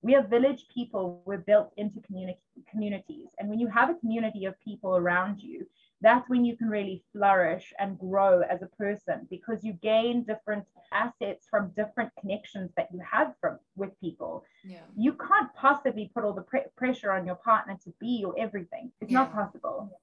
we 0.00 0.14
are 0.14 0.24
village 0.24 0.66
people. 0.72 1.20
We're 1.26 1.38
built 1.38 1.72
into 1.76 1.98
communi- 1.98 2.36
communities. 2.70 3.30
And 3.40 3.48
when 3.50 3.58
you 3.58 3.66
have 3.66 3.90
a 3.90 3.94
community 3.94 4.44
of 4.44 4.54
people 4.60 4.96
around 4.96 5.42
you, 5.42 5.66
that's 6.02 6.28
when 6.28 6.44
you 6.44 6.56
can 6.56 6.68
really 6.68 7.02
flourish 7.12 7.72
and 7.78 7.98
grow 7.98 8.40
as 8.40 8.60
a 8.60 8.66
person 8.76 9.26
because 9.30 9.64
you 9.64 9.72
gain 9.74 10.24
different 10.24 10.64
assets 10.92 11.46
from 11.48 11.72
different 11.76 12.10
connections 12.20 12.70
that 12.76 12.88
you 12.92 13.00
have 13.10 13.32
from 13.40 13.58
with 13.76 13.98
people 14.00 14.44
yeah. 14.64 14.80
you 14.96 15.12
can't 15.12 15.54
possibly 15.54 16.10
put 16.14 16.24
all 16.24 16.34
the 16.34 16.42
pre- 16.42 16.60
pressure 16.76 17.12
on 17.12 17.24
your 17.24 17.36
partner 17.36 17.78
to 17.82 17.92
be 18.00 18.18
your 18.20 18.34
everything 18.38 18.90
it's 19.00 19.12
yeah. 19.12 19.20
not 19.20 19.32
possible 19.32 19.98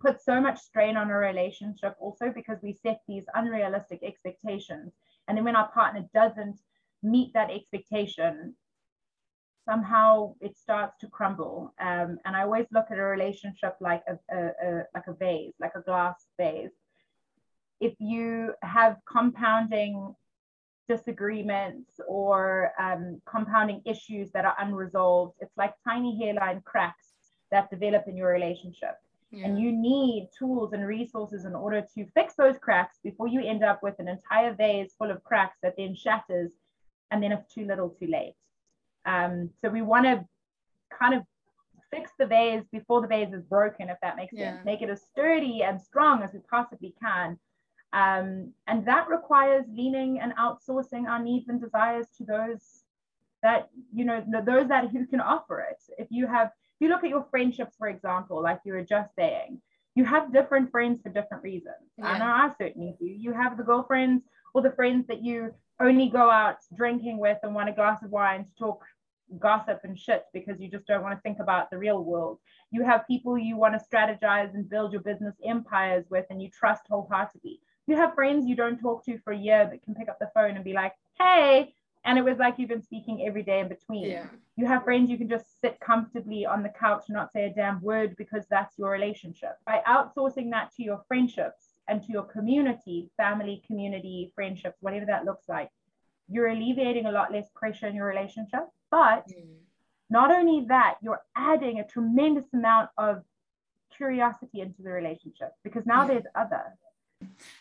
put 0.00 0.20
so 0.20 0.40
much 0.40 0.58
strain 0.60 0.96
on 0.96 1.10
a 1.10 1.16
relationship 1.16 1.94
also 2.00 2.32
because 2.34 2.58
we 2.62 2.76
set 2.82 3.00
these 3.06 3.24
unrealistic 3.34 4.02
expectations 4.02 4.92
and 5.28 5.36
then 5.36 5.44
when 5.44 5.56
our 5.56 5.70
partner 5.72 6.04
doesn't 6.14 6.58
meet 7.02 7.32
that 7.34 7.50
expectation 7.50 8.54
somehow 9.64 10.34
it 10.40 10.56
starts 10.56 10.98
to 11.00 11.08
crumble. 11.08 11.74
Um, 11.80 12.18
and 12.24 12.36
I 12.36 12.42
always 12.42 12.66
look 12.72 12.86
at 12.90 12.98
a 12.98 13.02
relationship 13.02 13.76
like 13.80 14.02
a, 14.08 14.18
a, 14.34 14.46
a, 14.46 14.82
like 14.94 15.06
a 15.06 15.14
vase, 15.14 15.54
like 15.60 15.72
a 15.74 15.80
glass 15.80 16.26
vase. 16.38 16.70
If 17.80 17.94
you 17.98 18.54
have 18.62 18.96
compounding 19.10 20.14
disagreements 20.88 22.00
or 22.06 22.72
um, 22.78 23.20
compounding 23.26 23.82
issues 23.84 24.30
that 24.32 24.44
are 24.44 24.56
unresolved, 24.58 25.34
it's 25.40 25.56
like 25.56 25.74
tiny 25.82 26.18
hairline 26.18 26.60
cracks 26.64 27.06
that 27.50 27.70
develop 27.70 28.04
in 28.06 28.16
your 28.16 28.30
relationship. 28.30 28.96
Yeah. 29.30 29.46
And 29.46 29.58
you 29.58 29.72
need 29.72 30.28
tools 30.38 30.72
and 30.72 30.86
resources 30.86 31.44
in 31.44 31.54
order 31.54 31.84
to 31.94 32.06
fix 32.14 32.34
those 32.34 32.56
cracks 32.58 32.98
before 33.02 33.26
you 33.26 33.40
end 33.44 33.64
up 33.64 33.82
with 33.82 33.98
an 33.98 34.08
entire 34.08 34.54
vase 34.54 34.94
full 34.96 35.10
of 35.10 35.24
cracks 35.24 35.58
that 35.62 35.74
then 35.76 35.94
shatters. 35.94 36.52
And 37.10 37.22
then 37.22 37.32
it's 37.32 37.52
too 37.52 37.66
little 37.66 37.90
too 37.90 38.06
late. 38.06 38.34
Um, 39.06 39.50
so 39.60 39.68
we 39.68 39.82
want 39.82 40.04
to 40.06 40.24
kind 40.98 41.14
of 41.14 41.22
fix 41.90 42.10
the 42.18 42.26
vase 42.26 42.64
before 42.72 43.00
the 43.00 43.06
vase 43.06 43.32
is 43.32 43.42
broken, 43.42 43.88
if 43.88 43.98
that 44.02 44.16
makes 44.16 44.32
yeah. 44.32 44.54
sense. 44.54 44.64
Make 44.64 44.82
it 44.82 44.90
as 44.90 45.02
sturdy 45.02 45.62
and 45.62 45.80
strong 45.80 46.22
as 46.22 46.32
we 46.32 46.40
possibly 46.50 46.94
can. 47.00 47.38
Um, 47.92 48.52
and 48.66 48.84
that 48.86 49.08
requires 49.08 49.64
leaning 49.68 50.18
and 50.20 50.34
outsourcing 50.36 51.06
our 51.08 51.22
needs 51.22 51.48
and 51.48 51.60
desires 51.60 52.06
to 52.18 52.24
those 52.24 52.82
that, 53.42 53.68
you 53.94 54.04
know, 54.04 54.24
those 54.44 54.68
that 54.68 54.90
who 54.90 55.06
can 55.06 55.20
offer 55.20 55.60
it. 55.60 55.80
If 55.98 56.08
you 56.10 56.26
have, 56.26 56.48
if 56.48 56.80
you 56.80 56.88
look 56.88 57.04
at 57.04 57.10
your 57.10 57.26
friendships, 57.30 57.76
for 57.78 57.88
example, 57.88 58.42
like 58.42 58.60
you 58.64 58.72
were 58.72 58.82
just 58.82 59.14
saying, 59.14 59.60
you 59.94 60.04
have 60.04 60.32
different 60.32 60.72
friends 60.72 61.00
for 61.00 61.10
different 61.10 61.44
reasons. 61.44 61.76
Yeah. 61.98 62.14
And 62.14 62.22
I 62.22 62.50
certainly 62.58 62.96
do. 62.98 63.06
You 63.06 63.32
have 63.32 63.56
the 63.56 63.62
girlfriends 63.62 64.24
or 64.54 64.62
the 64.62 64.72
friends 64.72 65.06
that 65.06 65.22
you 65.22 65.54
only 65.80 66.08
go 66.08 66.30
out 66.30 66.56
drinking 66.76 67.18
with 67.18 67.38
and 67.42 67.54
want 67.54 67.68
a 67.68 67.72
glass 67.72 68.02
of 68.02 68.10
wine 68.10 68.44
to 68.44 68.54
talk 68.58 68.84
gossip 69.38 69.80
and 69.84 69.98
shit 69.98 70.24
because 70.32 70.60
you 70.60 70.68
just 70.68 70.86
don't 70.86 71.02
want 71.02 71.16
to 71.16 71.20
think 71.22 71.38
about 71.40 71.70
the 71.70 71.78
real 71.78 72.02
world. 72.02 72.38
You 72.70 72.84
have 72.84 73.06
people 73.06 73.38
you 73.38 73.56
want 73.56 73.74
to 73.78 73.84
strategize 73.84 74.54
and 74.54 74.68
build 74.68 74.92
your 74.92 75.02
business 75.02 75.34
empires 75.44 76.04
with 76.10 76.26
and 76.30 76.42
you 76.42 76.50
trust 76.50 76.82
wholeheartedly. 76.88 77.60
You 77.86 77.96
have 77.96 78.14
friends 78.14 78.46
you 78.46 78.56
don't 78.56 78.78
talk 78.78 79.04
to 79.06 79.18
for 79.18 79.32
a 79.32 79.38
year 79.38 79.68
that 79.70 79.82
can 79.82 79.94
pick 79.94 80.08
up 80.08 80.18
the 80.18 80.30
phone 80.34 80.56
and 80.56 80.64
be 80.64 80.72
like, 80.72 80.92
hey, 81.18 81.74
and 82.04 82.18
it 82.18 82.24
was 82.24 82.38
like 82.38 82.58
you've 82.58 82.68
been 82.68 82.82
speaking 82.82 83.26
every 83.26 83.42
day 83.42 83.60
in 83.60 83.68
between. 83.68 84.10
Yeah. 84.10 84.26
You 84.56 84.66
have 84.66 84.84
friends 84.84 85.10
you 85.10 85.18
can 85.18 85.28
just 85.28 85.60
sit 85.60 85.80
comfortably 85.80 86.46
on 86.46 86.62
the 86.62 86.68
couch 86.68 87.04
and 87.08 87.14
not 87.14 87.32
say 87.32 87.46
a 87.46 87.54
damn 87.54 87.80
word 87.80 88.14
because 88.16 88.44
that's 88.50 88.78
your 88.78 88.90
relationship. 88.90 89.56
By 89.66 89.82
outsourcing 89.86 90.50
that 90.50 90.74
to 90.76 90.82
your 90.82 91.02
friendships 91.08 91.63
and 91.88 92.02
to 92.02 92.12
your 92.12 92.22
community, 92.22 93.10
family, 93.16 93.62
community, 93.66 94.32
friendships, 94.34 94.76
whatever 94.80 95.06
that 95.06 95.24
looks 95.24 95.48
like, 95.48 95.70
you're 96.28 96.48
alleviating 96.48 97.06
a 97.06 97.12
lot 97.12 97.32
less 97.32 97.48
pressure 97.54 97.86
in 97.86 97.94
your 97.94 98.06
relationship 98.06 98.64
but 98.94 99.26
mm. 99.28 99.56
not 100.08 100.30
only 100.30 100.66
that, 100.68 100.94
you're 101.02 101.22
adding 101.34 101.80
a 101.80 101.86
tremendous 101.94 102.48
amount 102.52 102.90
of 102.96 103.24
curiosity 103.96 104.60
into 104.60 104.82
the 104.82 104.92
relationship 105.00 105.50
because 105.64 105.84
now 105.84 106.02
yeah. 106.02 106.08
there's 106.08 106.28
other. 106.36 106.64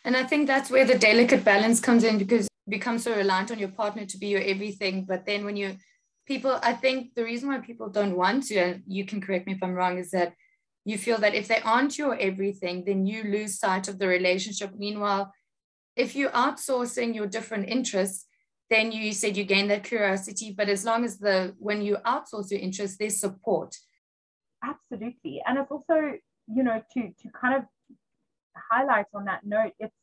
And 0.06 0.16
I 0.16 0.24
think 0.26 0.46
that's 0.46 0.70
where 0.70 0.86
the 0.86 1.00
delicate 1.10 1.44
balance 1.44 1.80
comes 1.80 2.04
in 2.04 2.20
because 2.20 2.44
you 2.44 2.72
become 2.78 3.00
so 3.00 3.16
reliant 3.16 3.50
on 3.50 3.58
your 3.58 3.74
partner 3.82 4.06
to 4.06 4.18
be 4.20 4.28
your 4.28 4.42
everything. 4.42 5.06
But 5.06 5.26
then 5.26 5.44
when 5.44 5.58
you 5.58 5.78
people, 6.28 6.60
I 6.62 6.74
think 6.74 7.16
the 7.16 7.24
reason 7.24 7.50
why 7.50 7.58
people 7.58 7.90
don't 7.90 8.16
want 8.16 8.44
to, 8.50 8.56
and 8.58 8.84
you 8.86 9.04
can 9.06 9.20
correct 9.20 9.48
me 9.48 9.54
if 9.54 9.64
I'm 9.64 9.74
wrong, 9.74 9.98
is 9.98 10.12
that 10.12 10.34
you 10.86 10.98
feel 10.98 11.18
that 11.20 11.34
if 11.34 11.48
they 11.48 11.60
aren't 11.62 11.98
your 11.98 12.18
everything, 12.20 12.84
then 12.86 13.06
you 13.06 13.24
lose 13.24 13.60
sight 13.60 13.88
of 13.88 14.00
the 14.00 14.08
relationship. 14.08 14.72
Meanwhile, 14.78 15.34
if 15.96 16.16
you're 16.16 16.32
outsourcing 16.32 17.16
your 17.16 17.28
different 17.28 17.70
interests, 17.70 18.26
then 18.70 18.92
you 18.92 19.14
said 19.14 19.38
you 19.38 19.44
gain 19.44 19.68
that 19.68 19.84
curiosity. 19.84 20.54
But 20.56 20.70
as 20.70 20.84
long 20.84 21.06
as 21.06 21.20
the 21.20 21.56
when 21.58 21.82
you 21.82 21.98
outsource 22.06 22.52
your 22.52 22.60
interests, 22.60 22.98
there's 22.98 23.20
support. 23.20 23.76
Absolutely. 24.64 25.42
And 25.46 25.58
it's 25.58 25.72
also 25.72 26.14
you 26.48 26.64
know 26.64 26.82
to 26.94 27.02
to 27.02 27.30
kind 27.40 27.56
of 27.56 27.64
highlight 28.56 29.06
on 29.14 29.26
that 29.26 29.42
note 29.46 29.74
it's 29.80 29.96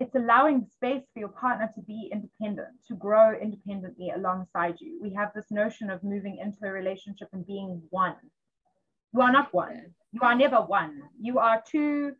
it's 0.00 0.14
allowing 0.14 0.64
space 0.72 1.02
for 1.12 1.18
your 1.18 1.28
partner 1.28 1.68
to 1.74 1.80
be 1.82 2.08
independent 2.12 2.68
to 2.86 2.94
grow 2.94 3.34
independently 3.36 4.10
alongside 4.14 4.76
you. 4.80 5.00
We 5.02 5.12
have 5.14 5.32
this 5.34 5.46
notion 5.50 5.90
of 5.90 6.04
moving 6.04 6.38
into 6.38 6.58
a 6.62 6.70
relationship 6.70 7.28
and 7.32 7.44
being 7.44 7.82
one 7.90 8.14
you 9.14 9.20
are 9.20 9.32
not 9.32 9.52
one 9.52 9.94
you 10.12 10.20
are 10.22 10.34
never 10.34 10.56
one 10.56 11.02
you 11.20 11.38
are 11.38 11.62
two 11.66 12.12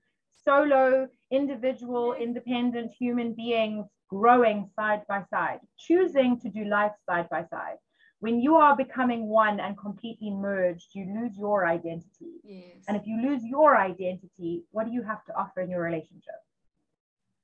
solo 0.45 1.09
individual 1.31 2.15
independent 2.15 2.91
human 2.99 3.35
beings 3.35 3.87
growing 4.09 4.71
side 4.75 5.03
by 5.09 5.23
side, 5.31 5.61
choosing 5.79 6.41
to 6.41 6.49
do 6.49 6.65
life 6.65 6.93
side 7.09 7.29
by 7.29 7.45
side. 7.51 7.77
When 8.21 8.41
you 8.41 8.57
are 8.57 8.77
becoming 8.77 9.29
one 9.29 9.61
and 9.61 9.79
completely 9.79 10.31
merged, 10.31 10.89
you 10.93 11.05
lose 11.05 11.37
your 11.39 11.67
identity. 11.67 12.41
Yes. 12.43 12.83
And 12.89 12.97
if 12.97 13.07
you 13.07 13.23
lose 13.23 13.45
your 13.45 13.77
identity, 13.77 14.65
what 14.73 14.87
do 14.87 14.93
you 14.93 15.03
have 15.03 15.25
to 15.27 15.37
offer 15.37 15.61
in 15.61 15.71
your 15.71 15.83
relationship? 15.83 16.35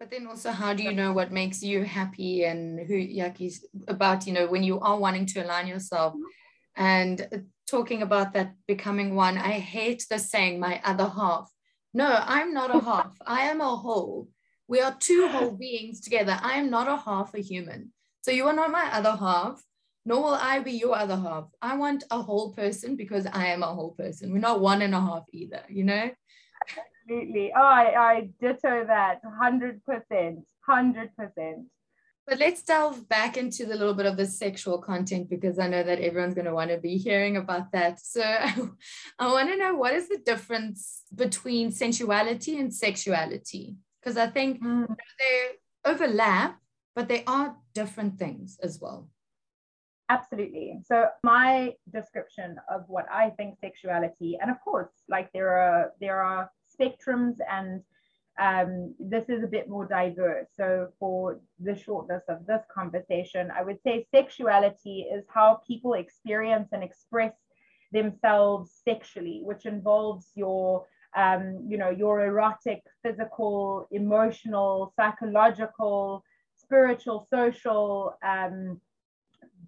But 0.01 0.11
then 0.11 0.27
also, 0.27 0.51
how 0.51 0.75
do 0.75 0.83
you 0.83 0.93
know 0.93 1.13
what 1.13 1.31
makes 1.31 1.63
you 1.63 1.85
happy 1.85 2.45
and 2.45 2.81
who 2.81 2.95
Yaki's 2.95 3.65
about, 3.87 4.27
you 4.27 4.33
know, 4.33 4.49
when 4.49 4.65
you 4.65 4.81
are 4.81 4.99
wanting 4.99 5.27
to 5.27 5.45
align 5.45 5.69
yourself 5.69 6.15
mm-hmm. 6.15 6.83
and 6.83 7.47
talking 7.67 8.03
about 8.03 8.33
that 8.35 8.55
becoming 8.67 9.15
one? 9.15 9.39
I 9.39 9.53
hate 9.53 10.07
the 10.09 10.19
saying, 10.19 10.61
my 10.61 10.81
other 10.85 11.09
half. 11.09 11.51
No, 11.93 12.21
I'm 12.27 12.53
not 12.53 12.75
a 12.75 12.81
half, 12.91 13.17
I 13.27 13.43
am 13.43 13.61
a 13.61 13.77
whole. 13.77 14.29
We 14.67 14.81
are 14.81 14.97
two 14.99 15.29
whole 15.29 15.53
beings 15.53 16.01
together. 16.01 16.39
I 16.41 16.55
am 16.55 16.71
not 16.71 16.89
a 16.89 16.97
half 16.97 17.35
a 17.35 17.41
human. 17.41 17.93
So 18.23 18.31
you 18.31 18.47
are 18.47 18.55
not 18.55 18.71
my 18.71 18.89
other 18.93 19.15
half, 19.15 19.63
nor 20.07 20.23
will 20.23 20.35
I 20.35 20.61
be 20.61 20.73
your 20.73 20.97
other 20.97 21.17
half. 21.17 21.45
I 21.61 21.77
want 21.77 22.05
a 22.11 22.23
whole 22.23 22.53
person 22.55 22.97
because 22.97 23.27
I 23.27 23.47
am 23.49 23.63
a 23.63 23.75
whole 23.75 23.93
person. 23.93 24.33
We're 24.33 24.39
not 24.39 24.61
one 24.61 24.81
and 24.81 24.95
a 24.95 25.01
half 25.01 25.25
either, 25.33 25.63
you 25.69 25.85
know? 25.85 26.11
Absolutely. 27.07 27.53
Oh, 27.55 27.63
I, 27.63 28.13
I 28.13 28.29
ditto 28.41 28.87
that 28.87 29.21
100%. 29.23 30.43
100%. 30.69 31.65
But 32.27 32.39
let's 32.39 32.63
delve 32.63 33.07
back 33.09 33.37
into 33.37 33.67
the 33.67 33.75
little 33.75 33.93
bit 33.93 34.07
of 34.07 34.17
the 34.17 34.27
sexual 34.27 34.79
content 34.79 35.29
because 35.29 35.59
I 35.59 35.69
know 35.69 35.83
that 35.83 36.01
everyone's 36.01 36.35
going 36.35 36.47
to 36.47 36.55
want 36.55 36.71
to 36.71 36.79
be 36.79 36.97
hearing 36.97 37.37
about 37.37 37.73
that. 37.73 38.01
So 38.01 38.23
I 39.19 39.27
want 39.33 39.51
to 39.51 39.59
know 39.59 39.75
what 39.75 39.93
is 39.93 40.09
the 40.09 40.19
difference 40.25 41.03
between 41.15 41.71
sensuality 41.71 42.59
and 42.59 42.73
sexuality? 42.73 43.77
because 44.05 44.17
I 44.17 44.27
think 44.27 44.63
mm. 44.63 44.87
they 45.19 45.91
overlap, 45.91 46.59
but 46.95 47.09
they 47.09 47.25
are 47.27 47.57
different 47.75 48.19
things 48.19 48.59
as 48.63 48.81
well. 48.81 49.09
Absolutely. 50.11 50.81
So 50.85 51.07
my 51.23 51.73
description 51.91 52.57
of 52.71 52.85
what 52.89 53.07
I 53.11 53.31
think 53.31 53.59
sexuality, 53.59 54.39
and 54.41 54.51
of 54.51 54.61
course, 54.63 54.91
like 55.09 55.33
there 55.33 55.57
are 55.57 55.93
there 56.01 56.21
are 56.21 56.51
spectrums, 56.69 57.37
and 57.51 57.81
um, 58.39 58.95
this 58.99 59.29
is 59.29 59.45
a 59.45 59.47
bit 59.47 59.69
more 59.69 59.87
diverse. 59.87 60.49
So 60.57 60.89
for 60.99 61.41
the 61.61 61.77
shortness 61.77 62.23
of 62.29 62.47
this 62.47 62.63
conversation, 62.73 63.51
I 63.51 63.63
would 63.63 63.79
say 63.83 64.07
sexuality 64.15 65.07
is 65.13 65.25
how 65.33 65.61
people 65.67 65.95
experience 65.95 66.69
and 66.73 66.83
express 66.83 67.33
themselves 67.93 68.73
sexually, 68.85 69.41
which 69.45 69.67
involves 69.67 70.27
your 70.35 70.87
um, 71.17 71.65
you 71.69 71.79
know, 71.79 71.91
your 71.91 72.25
erotic, 72.27 72.83
physical, 73.03 73.87
emotional, 73.93 74.93
psychological, 74.97 76.25
spiritual, 76.57 77.27
social 77.31 78.17
um, 78.25 78.81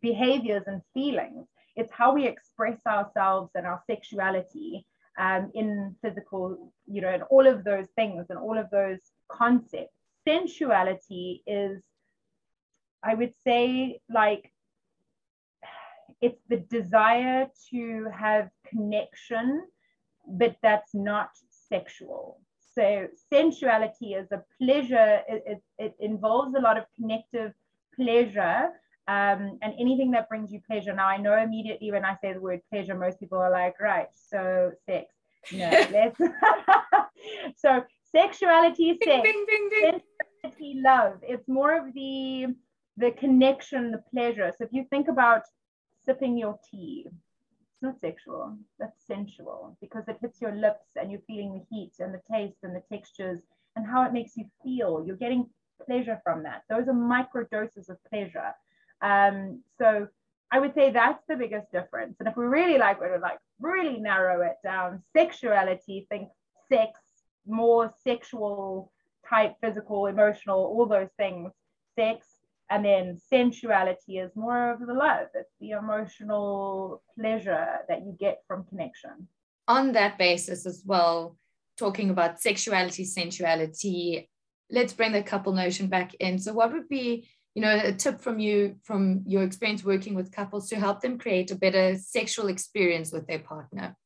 behaviors 0.00 0.64
and 0.66 0.82
feelings. 0.92 1.46
It's 1.76 1.92
how 1.92 2.14
we 2.14 2.26
express 2.26 2.78
ourselves 2.86 3.52
and 3.54 3.66
our 3.66 3.80
sexuality 3.86 4.86
um, 5.18 5.50
in 5.54 5.94
physical, 6.02 6.72
you 6.86 7.00
know, 7.00 7.08
and 7.08 7.22
all 7.24 7.46
of 7.46 7.64
those 7.64 7.86
things 7.96 8.26
and 8.28 8.38
all 8.38 8.58
of 8.58 8.68
those 8.70 8.98
concepts. 9.28 9.92
Sensuality 10.26 11.42
is, 11.46 11.82
I 13.02 13.14
would 13.14 13.32
say, 13.44 14.00
like, 14.12 14.52
it's 16.20 16.40
the 16.48 16.56
desire 16.56 17.48
to 17.70 18.06
have 18.12 18.50
connection 18.66 19.62
but 20.26 20.56
that's 20.62 20.94
not 20.94 21.30
sexual. 21.68 22.40
So 22.74 23.08
sensuality 23.32 24.14
is 24.14 24.30
a 24.32 24.42
pleasure. 24.60 25.20
It, 25.28 25.42
it, 25.46 25.62
it 25.78 25.96
involves 26.00 26.54
a 26.54 26.60
lot 26.60 26.76
of 26.76 26.84
connective 26.94 27.52
pleasure 27.94 28.70
um, 29.08 29.58
and 29.62 29.72
anything 29.78 30.10
that 30.12 30.28
brings 30.28 30.52
you 30.52 30.60
pleasure. 30.66 30.92
Now, 30.92 31.06
I 31.06 31.16
know 31.16 31.36
immediately 31.40 31.92
when 31.92 32.04
I 32.04 32.16
say 32.20 32.32
the 32.32 32.40
word 32.40 32.60
pleasure, 32.72 32.94
most 32.94 33.20
people 33.20 33.38
are 33.38 33.50
like, 33.50 33.80
right, 33.80 34.08
so 34.14 34.72
sex. 34.84 35.06
No, 35.52 35.70
let's. 35.92 36.18
so 37.56 37.84
sexuality, 38.10 38.98
sex, 39.02 39.22
bing, 39.22 39.44
bing, 39.46 39.68
bing, 39.70 40.00
sensuality, 40.42 40.80
love. 40.82 41.18
It's 41.22 41.48
more 41.48 41.76
of 41.76 41.92
the 41.94 42.46
the 42.96 43.10
connection, 43.12 43.90
the 43.90 44.02
pleasure. 44.12 44.52
So 44.56 44.64
if 44.64 44.72
you 44.72 44.86
think 44.90 45.08
about 45.08 45.42
sipping 46.04 46.38
your 46.38 46.58
tea, 46.70 47.06
it's 47.06 47.82
not 47.82 48.00
sexual, 48.00 48.56
that's 48.78 49.06
sensual 49.06 49.76
because 49.80 50.04
it 50.08 50.16
hits 50.20 50.40
your 50.40 50.52
lips 50.52 50.88
and 50.96 51.10
you're 51.10 51.20
feeling 51.26 51.52
the 51.52 51.76
heat 51.76 51.92
and 52.00 52.14
the 52.14 52.22
taste 52.30 52.58
and 52.62 52.74
the 52.74 52.82
textures 52.90 53.40
and 53.76 53.86
how 53.86 54.02
it 54.04 54.12
makes 54.12 54.36
you 54.36 54.46
feel. 54.64 55.04
You're 55.06 55.16
getting 55.16 55.46
pleasure 55.84 56.18
from 56.24 56.42
that. 56.44 56.62
Those 56.70 56.88
are 56.88 56.94
micro 56.94 57.44
doses 57.52 57.90
of 57.90 57.98
pleasure. 58.10 58.52
Um, 59.00 59.62
so 59.78 60.08
I 60.50 60.60
would 60.60 60.74
say 60.74 60.90
that's 60.90 61.22
the 61.28 61.36
biggest 61.36 61.70
difference. 61.72 62.16
And 62.20 62.28
if 62.28 62.36
we 62.36 62.44
really 62.44 62.78
like, 62.78 63.00
we 63.00 63.10
would 63.10 63.20
like 63.20 63.38
really 63.60 63.98
narrow 63.98 64.42
it 64.42 64.56
down, 64.62 65.02
sexuality, 65.16 66.06
think 66.08 66.28
sex, 66.68 67.00
more 67.46 67.92
sexual 68.04 68.92
type, 69.28 69.54
physical, 69.60 70.06
emotional, 70.06 70.58
all 70.58 70.86
those 70.86 71.08
things, 71.16 71.50
sex, 71.98 72.26
and 72.70 72.84
then 72.84 73.20
sensuality 73.32 74.18
is 74.18 74.34
more 74.34 74.72
of 74.72 74.80
the 74.80 74.92
love. 74.92 75.28
It's 75.34 75.50
the 75.60 75.70
emotional 75.70 77.02
pleasure 77.18 77.66
that 77.88 78.00
you 78.00 78.16
get 78.18 78.42
from 78.46 78.64
connection. 78.64 79.28
On 79.68 79.92
that 79.92 80.18
basis 80.18 80.66
as 80.66 80.82
well, 80.84 81.36
talking 81.76 82.10
about 82.10 82.40
sexuality, 82.40 83.04
sensuality, 83.04 84.28
let's 84.70 84.92
bring 84.92 85.12
the 85.12 85.22
couple 85.22 85.52
notion 85.52 85.88
back 85.88 86.14
in. 86.14 86.38
So 86.38 86.52
what 86.52 86.72
would 86.72 86.88
be 86.88 87.28
you 87.56 87.62
know, 87.62 87.80
a 87.82 87.90
tip 87.90 88.20
from 88.20 88.38
you 88.38 88.76
from 88.82 89.22
your 89.26 89.42
experience 89.42 89.82
working 89.82 90.14
with 90.14 90.30
couples 90.30 90.68
to 90.68 90.76
help 90.76 91.00
them 91.00 91.16
create 91.16 91.50
a 91.50 91.54
better 91.54 91.96
sexual 91.96 92.48
experience 92.48 93.10
with 93.10 93.26
their 93.26 93.38
partner? 93.38 93.96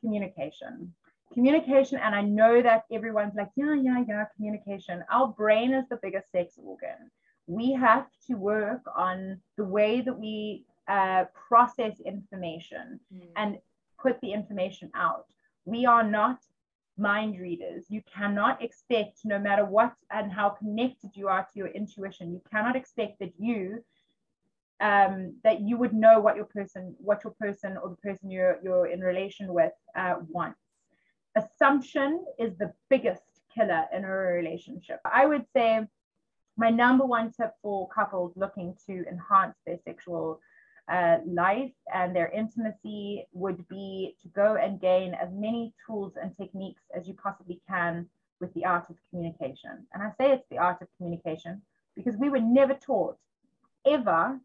Communication. 0.00 0.94
Communication, 1.34 1.98
and 1.98 2.14
I 2.14 2.22
know 2.22 2.62
that 2.62 2.84
everyone's 2.90 3.34
like, 3.34 3.50
yeah, 3.56 3.74
yeah, 3.74 4.02
yeah, 4.08 4.24
communication. 4.34 5.04
Our 5.12 5.28
brain 5.28 5.74
is 5.74 5.84
the 5.90 5.98
biggest 6.02 6.32
sex 6.32 6.54
organ. 6.56 7.10
We 7.46 7.74
have 7.74 8.06
to 8.28 8.36
work 8.36 8.80
on 8.96 9.42
the 9.58 9.64
way 9.64 10.00
that 10.00 10.18
we 10.18 10.64
uh, 10.88 11.24
process 11.48 12.00
information 12.06 13.00
mm. 13.14 13.28
and 13.36 13.58
put 14.00 14.18
the 14.22 14.32
information 14.32 14.90
out. 14.94 15.26
We 15.66 15.84
are 15.84 16.02
not 16.02 16.38
mind 17.02 17.38
readers. 17.38 17.84
You 17.88 18.02
cannot 18.16 18.62
expect, 18.62 19.20
no 19.24 19.38
matter 19.38 19.64
what 19.64 19.92
and 20.10 20.32
how 20.32 20.50
connected 20.50 21.10
you 21.14 21.28
are 21.28 21.42
to 21.42 21.58
your 21.58 21.68
intuition, 21.68 22.32
you 22.32 22.40
cannot 22.50 22.76
expect 22.76 23.18
that 23.20 23.32
you 23.38 23.84
um, 24.80 25.36
that 25.44 25.60
you 25.60 25.76
would 25.76 25.94
know 25.94 26.18
what 26.18 26.34
your 26.34 26.46
person, 26.46 26.94
what 26.98 27.22
your 27.22 27.34
person 27.40 27.76
or 27.76 27.90
the 27.90 27.96
person 27.96 28.30
you're 28.30 28.58
you're 28.64 28.86
in 28.86 29.00
relation 29.00 29.52
with 29.52 29.72
uh, 29.96 30.16
wants. 30.28 30.58
Assumption 31.36 32.24
is 32.38 32.52
the 32.58 32.72
biggest 32.90 33.22
killer 33.54 33.84
in 33.94 34.04
a 34.04 34.08
relationship. 34.08 35.00
I 35.04 35.26
would 35.26 35.46
say 35.54 35.86
my 36.56 36.70
number 36.70 37.04
one 37.04 37.32
tip 37.32 37.52
for 37.62 37.88
couples 37.88 38.32
looking 38.36 38.76
to 38.86 39.04
enhance 39.08 39.56
their 39.66 39.78
sexual 39.84 40.40
uh, 40.90 41.18
life 41.26 41.72
and 41.94 42.14
their 42.14 42.28
intimacy 42.28 43.24
would 43.32 43.66
be 43.68 44.16
to 44.22 44.28
go 44.28 44.56
and 44.56 44.80
gain 44.80 45.14
as 45.14 45.28
many 45.32 45.72
tools 45.86 46.14
and 46.20 46.36
techniques 46.36 46.82
as 46.96 47.06
you 47.06 47.14
possibly 47.14 47.60
can 47.68 48.06
with 48.40 48.52
the 48.54 48.64
art 48.64 48.90
of 48.90 48.96
communication. 49.10 49.86
And 49.94 50.02
I 50.02 50.10
say 50.18 50.32
it's 50.32 50.48
the 50.50 50.58
art 50.58 50.82
of 50.82 50.88
communication 50.96 51.62
because 51.94 52.16
we 52.16 52.28
were 52.28 52.40
never 52.40 52.74
taught 52.74 53.16
ever, 53.86 54.40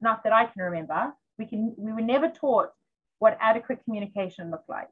not 0.00 0.22
that 0.24 0.32
I 0.32 0.46
can 0.46 0.62
remember, 0.62 1.12
we 1.38 1.46
can 1.46 1.74
we 1.76 1.92
were 1.92 2.00
never 2.00 2.28
taught 2.28 2.70
what 3.18 3.38
adequate 3.40 3.82
communication 3.84 4.50
looked 4.50 4.68
like. 4.68 4.88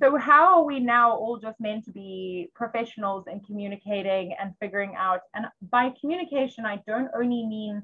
So 0.00 0.16
how 0.16 0.58
are 0.58 0.64
we 0.64 0.78
now 0.78 1.12
all 1.12 1.38
just 1.38 1.60
meant 1.60 1.84
to 1.86 1.90
be 1.90 2.50
professionals 2.54 3.26
in 3.26 3.40
communicating 3.40 4.34
and 4.40 4.54
figuring 4.60 4.94
out? 4.96 5.20
And 5.34 5.46
by 5.70 5.92
communication, 6.00 6.64
I 6.64 6.80
don't 6.86 7.10
only 7.14 7.44
mean 7.46 7.82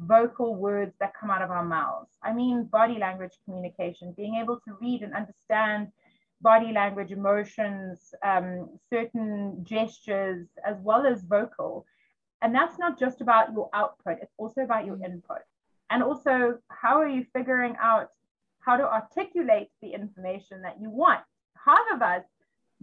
vocal 0.00 0.54
words 0.54 0.94
that 1.00 1.12
come 1.18 1.30
out 1.30 1.42
of 1.42 1.50
our 1.50 1.64
mouths. 1.64 2.10
I 2.22 2.32
mean, 2.32 2.64
body 2.64 2.98
language 2.98 3.32
communication, 3.44 4.14
being 4.16 4.36
able 4.36 4.60
to 4.60 4.76
read 4.80 5.02
and 5.02 5.14
understand 5.14 5.88
body 6.40 6.72
language, 6.72 7.10
emotions, 7.10 8.14
um, 8.24 8.78
certain 8.90 9.64
gestures, 9.64 10.46
as 10.64 10.76
well 10.80 11.04
as 11.06 11.22
vocal. 11.22 11.84
And 12.42 12.54
that's 12.54 12.78
not 12.78 12.98
just 12.98 13.20
about 13.20 13.52
your 13.52 13.68
output, 13.74 14.18
it's 14.22 14.34
also 14.36 14.60
about 14.60 14.86
your 14.86 14.98
input. 15.04 15.42
And 15.90 16.02
also, 16.02 16.58
how 16.68 17.00
are 17.00 17.08
you 17.08 17.24
figuring 17.32 17.74
out 17.82 18.08
how 18.60 18.76
to 18.76 18.84
articulate 18.84 19.68
the 19.82 19.94
information 19.94 20.62
that 20.62 20.76
you 20.80 20.90
want? 20.90 21.20
Half 21.64 21.86
of 21.94 22.02
us 22.02 22.22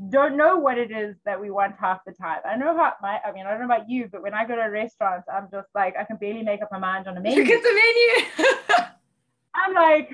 don't 0.09 0.35
know 0.35 0.57
what 0.57 0.77
it 0.77 0.91
is 0.91 1.15
that 1.25 1.39
we 1.39 1.49
want 1.49 1.75
half 1.79 2.03
the 2.05 2.11
time. 2.11 2.39
I 2.45 2.57
know 2.57 2.75
how 2.75 2.93
my 3.01 3.19
I 3.25 3.31
mean 3.31 3.45
I 3.45 3.51
don't 3.51 3.59
know 3.59 3.65
about 3.73 3.89
you, 3.89 4.09
but 4.11 4.21
when 4.21 4.33
I 4.33 4.45
go 4.45 4.55
to 4.55 4.63
restaurants, 4.63 5.27
I'm 5.31 5.47
just 5.51 5.69
like 5.73 5.95
I 5.97 6.03
can 6.03 6.17
barely 6.17 6.43
make 6.43 6.61
up 6.61 6.69
my 6.71 6.79
mind 6.79 7.07
on 7.07 7.17
a 7.17 7.21
menu. 7.21 7.43
Look 7.43 7.49
at 7.49 7.63
the 7.63 7.81
menu. 8.49 8.87
I'm 9.55 9.73
like, 9.73 10.11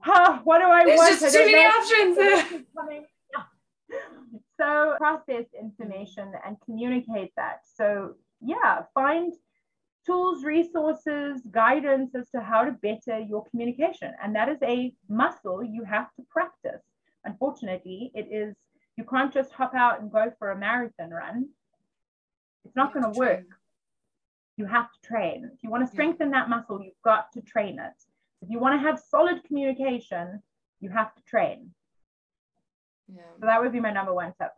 huh, 0.00 0.40
what 0.42 0.58
do 0.58 0.64
I 0.64 0.84
There's 0.84 0.98
want? 0.98 1.20
Just 1.20 1.34
too 1.34 1.46
many 1.46 1.64
options. 1.64 2.18
so 4.60 4.94
process 4.98 5.44
information 5.58 6.32
and 6.44 6.56
communicate 6.64 7.32
that. 7.36 7.60
So 7.76 8.14
yeah, 8.40 8.82
find 8.94 9.32
tools, 10.04 10.42
resources, 10.42 11.40
guidance 11.52 12.16
as 12.16 12.28
to 12.30 12.40
how 12.40 12.64
to 12.64 12.72
better 12.72 13.20
your 13.20 13.44
communication. 13.50 14.12
And 14.22 14.34
that 14.34 14.48
is 14.48 14.58
a 14.62 14.92
muscle 15.08 15.62
you 15.62 15.84
have 15.84 16.08
to 16.16 16.22
practice. 16.30 16.82
Unfortunately, 17.24 18.10
it 18.14 18.26
is 18.30 18.56
you 18.96 19.04
can't 19.04 19.32
just 19.32 19.52
hop 19.52 19.74
out 19.74 20.00
and 20.00 20.10
go 20.10 20.32
for 20.38 20.50
a 20.50 20.56
marathon 20.56 21.10
run. 21.10 21.48
It's 22.64 22.76
not 22.76 22.92
going 22.92 23.10
to 23.10 23.18
work. 23.18 23.46
You 24.56 24.66
have 24.66 24.88
to 24.92 25.08
train. 25.08 25.50
If 25.54 25.62
you 25.62 25.70
want 25.70 25.86
to 25.86 25.90
strengthen 25.90 26.30
that 26.32 26.50
muscle, 26.50 26.82
you've 26.82 27.02
got 27.02 27.32
to 27.32 27.40
train 27.40 27.78
it. 27.78 27.94
If 28.42 28.50
you 28.50 28.58
want 28.58 28.80
to 28.80 28.86
have 28.86 28.98
solid 28.98 29.42
communication, 29.44 30.42
you 30.80 30.90
have 30.90 31.14
to 31.14 31.22
train. 31.24 31.70
Yeah. 33.08 33.22
So 33.40 33.46
that 33.46 33.60
would 33.60 33.72
be 33.72 33.80
my 33.80 33.92
number 33.92 34.14
one 34.14 34.34
tip. 34.38 34.52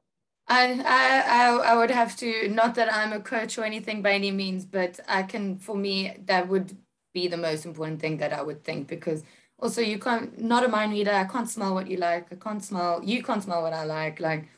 I, 0.49 0.83
I 0.85 1.73
I 1.73 1.77
would 1.77 1.91
have 1.91 2.17
to 2.17 2.49
not 2.49 2.75
that 2.75 2.93
I'm 2.93 3.13
a 3.13 3.21
coach 3.21 3.57
or 3.59 3.65
anything 3.65 4.03
by 4.03 4.13
any 4.13 4.31
means, 4.31 4.65
but 4.65 4.99
I 5.09 5.23
can 5.23 5.57
for 5.57 5.77
me 5.77 6.17
that 6.27 6.49
would 6.49 6.77
be 7.15 7.29
the 7.29 7.37
most 7.37 7.65
important 7.65 8.01
thing 8.01 8.19
that 8.19 8.33
I 8.33 8.43
would 8.43 8.65
think 8.65 8.89
because 8.89 9.23
also 9.63 9.81
you 9.81 9.99
can't 9.99 10.41
not 10.41 10.65
a 10.65 10.69
mind 10.69 10.93
reader 10.93 11.13
i 11.13 11.25
can't 11.25 11.49
smell 11.49 11.73
what 11.75 11.89
you 11.89 11.97
like 11.97 12.27
i 12.33 12.35
can't 12.35 12.65
smell 12.65 13.01
you 13.05 13.23
can't 13.23 13.45
smell 13.45 13.63
what 13.63 13.73
i 13.73 13.85
like 13.85 14.19
like 14.21 14.49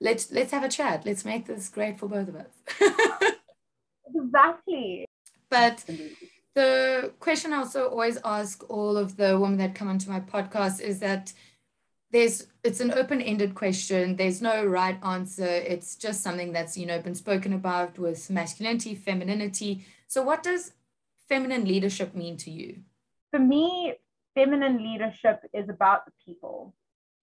let's 0.00 0.30
let's 0.30 0.52
have 0.52 0.62
a 0.62 0.68
chat 0.68 1.04
let's 1.06 1.24
make 1.24 1.46
this 1.46 1.68
great 1.68 1.98
for 1.98 2.08
both 2.08 2.28
of 2.28 2.36
us. 2.36 2.52
Exactly. 4.14 5.06
But 5.48 5.84
the 6.54 7.12
question 7.18 7.52
i 7.52 7.56
also 7.56 7.88
always 7.88 8.18
ask 8.24 8.62
all 8.68 8.98
of 8.98 9.16
the 9.16 9.38
women 9.38 9.56
that 9.58 9.74
come 9.74 9.88
onto 9.88 10.10
my 10.10 10.20
podcast 10.20 10.80
is 10.80 10.98
that 11.00 11.32
there's 12.10 12.46
it's 12.62 12.80
an 12.80 12.92
open-ended 12.92 13.54
question 13.54 14.16
there's 14.16 14.42
no 14.42 14.66
right 14.66 14.98
answer 15.02 15.46
it's 15.46 15.96
just 15.96 16.22
something 16.22 16.52
that's 16.52 16.76
you 16.76 16.84
know 16.84 17.00
been 17.00 17.14
spoken 17.14 17.54
about 17.54 17.98
with 17.98 18.28
masculinity 18.28 18.94
femininity. 18.94 19.84
So 20.08 20.22
what 20.22 20.42
does 20.42 20.72
feminine 21.26 21.64
leadership 21.64 22.14
mean 22.14 22.36
to 22.38 22.50
you? 22.50 22.82
For 23.30 23.38
me 23.38 23.94
feminine 24.34 24.82
leadership 24.82 25.40
is 25.52 25.68
about 25.68 26.04
the 26.06 26.12
people. 26.24 26.74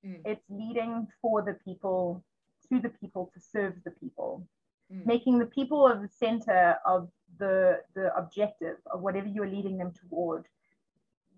Mm. 0.06 0.22
It's 0.26 0.46
leading 0.50 1.08
for 1.22 1.42
the 1.42 1.58
people, 1.66 2.24
to 2.70 2.80
the 2.80 2.90
people, 2.90 3.32
to 3.34 3.40
serve 3.40 3.74
the 3.84 3.92
people, 3.92 4.48
mm. 4.94 5.06
making 5.06 5.40
the 5.40 5.46
people 5.46 5.88
of 5.88 6.02
the 6.02 6.08
center 6.08 6.78
of 6.86 7.10
the, 7.38 7.80
the 7.96 8.16
objective 8.16 8.78
of 8.92 9.02
whatever 9.02 9.28
you 9.28 9.44
are 9.44 9.50
leading 9.50 9.78
them 9.78 9.94
toward. 10.10 10.46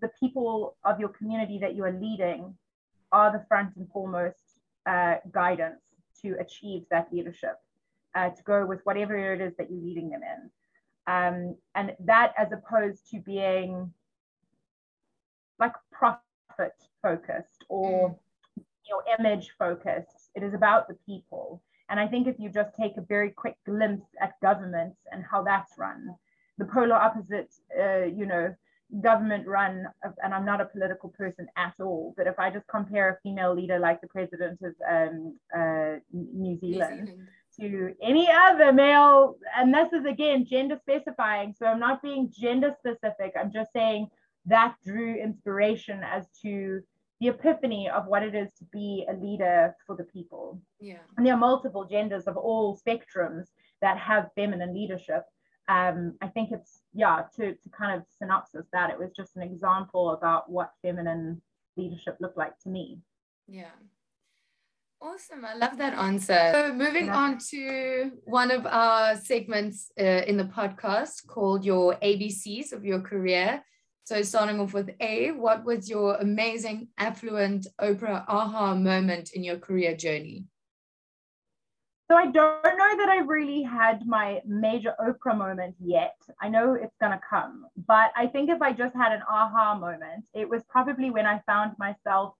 The 0.00 0.10
people 0.20 0.76
of 0.84 0.98
your 0.98 1.10
community 1.10 1.58
that 1.58 1.74
you 1.74 1.84
are 1.84 1.92
leading 1.92 2.54
are 3.12 3.30
the 3.32 3.44
front 3.48 3.76
and 3.76 3.88
foremost 3.90 4.58
uh, 4.86 5.16
guidance 5.30 5.80
to 6.22 6.36
achieve 6.40 6.84
that 6.90 7.12
leadership, 7.12 7.56
uh, 8.14 8.30
to 8.30 8.42
go 8.42 8.66
with 8.66 8.80
whatever 8.84 9.16
it 9.32 9.40
is 9.40 9.54
that 9.58 9.70
you're 9.70 9.82
leading 9.82 10.10
them 10.10 10.22
in. 10.22 10.50
Um, 11.06 11.56
and 11.74 11.96
that 12.00 12.32
as 12.38 12.52
opposed 12.52 13.10
to 13.10 13.20
being 13.20 13.92
like 15.62 15.72
profit 15.92 16.74
focused 17.02 17.64
or 17.68 18.10
mm. 18.10 18.64
your 18.88 19.02
image 19.18 19.50
focused. 19.58 20.30
It 20.34 20.42
is 20.42 20.54
about 20.54 20.88
the 20.88 20.96
people. 21.06 21.62
And 21.88 22.00
I 22.00 22.06
think 22.08 22.26
if 22.26 22.36
you 22.38 22.48
just 22.48 22.74
take 22.74 22.96
a 22.96 23.02
very 23.02 23.30
quick 23.30 23.56
glimpse 23.66 24.08
at 24.20 24.40
government 24.40 24.94
and 25.12 25.24
how 25.30 25.42
that's 25.42 25.72
run, 25.78 26.14
the 26.58 26.64
polar 26.64 26.96
opposite, 26.96 27.52
uh, 27.78 28.04
you 28.04 28.26
know, 28.26 28.54
government 29.00 29.46
run, 29.46 29.86
and 30.22 30.34
I'm 30.34 30.44
not 30.44 30.60
a 30.60 30.66
political 30.66 31.10
person 31.10 31.46
at 31.56 31.74
all, 31.80 32.14
but 32.16 32.26
if 32.26 32.38
I 32.38 32.50
just 32.50 32.66
compare 32.66 33.08
a 33.10 33.18
female 33.22 33.54
leader 33.54 33.78
like 33.78 34.00
the 34.00 34.08
president 34.08 34.58
of 34.62 34.74
um, 34.90 35.38
uh, 35.56 35.94
New 36.12 36.58
Zealand. 36.58 37.00
New 37.00 37.06
Zealand 37.06 37.28
to 37.60 37.94
any 38.02 38.28
other 38.30 38.72
male, 38.72 39.36
and 39.56 39.72
this 39.74 39.92
is 39.92 40.06
again 40.06 40.46
gender 40.48 40.78
specifying. 40.80 41.54
So 41.58 41.66
I'm 41.66 41.80
not 41.80 42.02
being 42.02 42.32
gender 42.34 42.74
specific. 42.78 43.34
I'm 43.38 43.52
just 43.52 43.72
saying 43.72 44.08
that 44.46 44.74
drew 44.84 45.14
inspiration 45.14 46.00
as 46.04 46.26
to 46.42 46.82
the 47.20 47.28
epiphany 47.28 47.88
of 47.88 48.06
what 48.06 48.24
it 48.24 48.34
is 48.34 48.52
to 48.54 48.64
be 48.72 49.06
a 49.08 49.14
leader 49.14 49.76
for 49.86 49.96
the 49.96 50.04
people. 50.04 50.60
Yeah. 50.80 50.98
And 51.16 51.24
there 51.24 51.34
are 51.34 51.38
multiple 51.38 51.84
genders 51.84 52.24
of 52.24 52.36
all 52.36 52.76
spectrums 52.76 53.46
that 53.80 53.96
have 53.98 54.30
feminine 54.34 54.74
leadership. 54.74 55.22
Um, 55.68 56.16
I 56.20 56.26
think 56.26 56.50
it's 56.50 56.80
yeah, 56.92 57.22
to, 57.36 57.54
to 57.54 57.70
kind 57.70 57.96
of 57.96 58.04
synopsis 58.18 58.66
that 58.72 58.90
it 58.90 58.98
was 58.98 59.12
just 59.14 59.36
an 59.36 59.42
example 59.42 60.10
about 60.10 60.50
what 60.50 60.72
feminine 60.82 61.40
leadership 61.76 62.16
looked 62.20 62.36
like 62.36 62.58
to 62.60 62.68
me. 62.68 62.98
Yeah. 63.46 63.70
Awesome. 65.00 65.44
I 65.44 65.54
love 65.54 65.78
that 65.78 65.94
answer. 65.94 66.50
So, 66.52 66.72
moving 66.72 67.06
yeah. 67.06 67.16
on 67.16 67.38
to 67.50 68.12
one 68.24 68.50
of 68.50 68.66
our 68.66 69.16
segments 69.16 69.90
uh, 69.98 70.02
in 70.02 70.36
the 70.36 70.44
podcast 70.44 71.26
called 71.26 71.64
Your 71.64 71.96
ABCs 71.96 72.72
of 72.72 72.84
Your 72.84 73.00
Career. 73.00 73.62
So, 74.04 74.20
starting 74.22 74.58
off 74.58 74.74
with 74.74 74.90
A, 74.98 75.30
what 75.30 75.64
was 75.64 75.88
your 75.88 76.16
amazing, 76.16 76.88
affluent 76.98 77.68
Oprah 77.80 78.24
aha 78.26 78.74
moment 78.74 79.30
in 79.32 79.44
your 79.44 79.58
career 79.58 79.96
journey? 79.96 80.46
So, 82.10 82.16
I 82.16 82.24
don't 82.24 82.64
know 82.64 82.96
that 82.96 83.08
I've 83.08 83.28
really 83.28 83.62
had 83.62 84.04
my 84.04 84.40
major 84.44 84.94
Oprah 85.00 85.38
moment 85.38 85.76
yet. 85.78 86.16
I 86.40 86.48
know 86.48 86.74
it's 86.74 86.96
going 87.00 87.12
to 87.12 87.20
come, 87.30 87.64
but 87.86 88.10
I 88.16 88.26
think 88.26 88.50
if 88.50 88.60
I 88.60 88.72
just 88.72 88.96
had 88.96 89.12
an 89.12 89.22
aha 89.30 89.78
moment, 89.78 90.24
it 90.34 90.48
was 90.48 90.62
probably 90.68 91.10
when 91.10 91.26
I 91.26 91.40
found 91.46 91.78
myself 91.78 92.34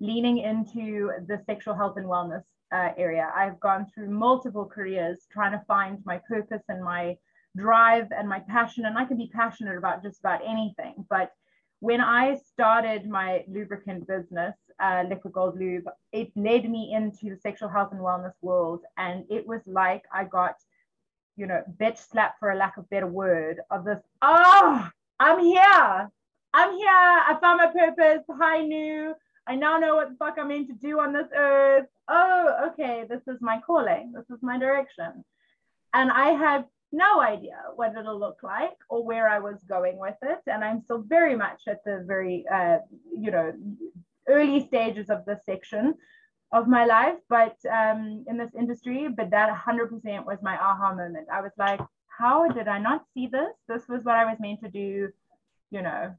leaning 0.00 0.38
into 0.38 1.12
the 1.26 1.40
sexual 1.46 1.74
health 1.74 1.96
and 1.96 2.06
wellness 2.06 2.44
uh, 2.72 2.90
area. 2.98 3.32
I've 3.34 3.58
gone 3.60 3.86
through 3.94 4.10
multiple 4.10 4.66
careers 4.66 5.26
trying 5.32 5.52
to 5.52 5.64
find 5.66 5.98
my 6.04 6.20
purpose 6.28 6.62
and 6.68 6.84
my 6.84 7.16
drive 7.56 8.08
and 8.16 8.28
my 8.28 8.40
passion. 8.40 8.84
And 8.86 8.96
I 8.98 9.04
can 9.04 9.16
be 9.16 9.30
passionate 9.32 9.76
about 9.76 10.02
just 10.02 10.20
about 10.20 10.40
anything. 10.46 11.06
But 11.08 11.32
when 11.80 12.00
I 12.00 12.36
started 12.52 13.08
my 13.08 13.44
lubricant 13.48 14.06
business, 14.06 14.54
uh, 14.78 15.04
Liquid 15.08 15.32
Gold 15.32 15.58
Lube, 15.58 15.88
it 16.12 16.30
led 16.36 16.68
me 16.68 16.92
into 16.94 17.30
the 17.34 17.40
sexual 17.40 17.68
health 17.68 17.92
and 17.92 18.00
wellness 18.00 18.34
world. 18.42 18.80
And 18.96 19.24
it 19.30 19.46
was 19.46 19.62
like 19.66 20.04
I 20.12 20.24
got, 20.24 20.56
you 21.36 21.46
know, 21.46 21.62
bitch 21.80 21.98
slap 21.98 22.38
for 22.38 22.50
a 22.50 22.56
lack 22.56 22.76
of 22.76 22.88
better 22.90 23.06
word 23.06 23.60
of 23.70 23.84
this, 23.84 24.00
oh, 24.22 24.88
I'm 25.18 25.40
here. 25.40 26.10
I'm 26.52 26.76
here. 26.76 26.88
I 26.88 27.36
found 27.40 27.58
my 27.58 27.66
purpose. 27.66 28.24
Hi, 28.30 28.62
new. 28.62 29.14
I 29.46 29.56
now 29.56 29.78
know 29.78 29.96
what 29.96 30.10
the 30.10 30.16
fuck 30.16 30.36
I'm 30.38 30.48
meant 30.48 30.68
to 30.68 30.74
do 30.74 31.00
on 31.00 31.12
this 31.12 31.28
earth. 31.34 31.86
Oh, 32.08 32.70
okay, 32.70 33.04
this 33.08 33.22
is 33.26 33.40
my 33.40 33.60
calling. 33.66 34.12
This 34.14 34.28
is 34.30 34.42
my 34.42 34.58
direction. 34.58 35.24
And 35.94 36.10
I 36.10 36.30
had 36.30 36.66
no 36.92 37.20
idea 37.20 37.56
what 37.76 37.96
it'll 37.96 38.18
look 38.18 38.40
like 38.42 38.76
or 38.88 39.04
where 39.04 39.28
I 39.28 39.38
was 39.38 39.62
going 39.68 39.96
with 39.98 40.16
it. 40.22 40.40
And 40.46 40.64
I'm 40.64 40.82
still 40.82 41.02
very 41.02 41.36
much 41.36 41.62
at 41.68 41.84
the 41.84 42.04
very, 42.06 42.44
uh, 42.52 42.78
you 43.16 43.30
know, 43.30 43.52
early 44.28 44.66
stages 44.66 45.10
of 45.10 45.24
this 45.24 45.40
section 45.44 45.94
of 46.52 46.66
my 46.66 46.84
life, 46.84 47.18
but 47.28 47.56
um, 47.70 48.24
in 48.28 48.36
this 48.36 48.50
industry. 48.58 49.08
But 49.08 49.30
that 49.30 49.48
100% 49.54 50.24
was 50.24 50.38
my 50.42 50.56
aha 50.58 50.94
moment. 50.94 51.28
I 51.32 51.40
was 51.40 51.52
like, 51.58 51.80
how 52.08 52.48
did 52.48 52.68
I 52.68 52.78
not 52.78 53.04
see 53.14 53.28
this? 53.28 53.54
This 53.68 53.88
was 53.88 54.04
what 54.04 54.16
I 54.16 54.24
was 54.24 54.38
meant 54.40 54.60
to 54.60 54.68
do, 54.68 55.10
you 55.70 55.82
know, 55.82 56.14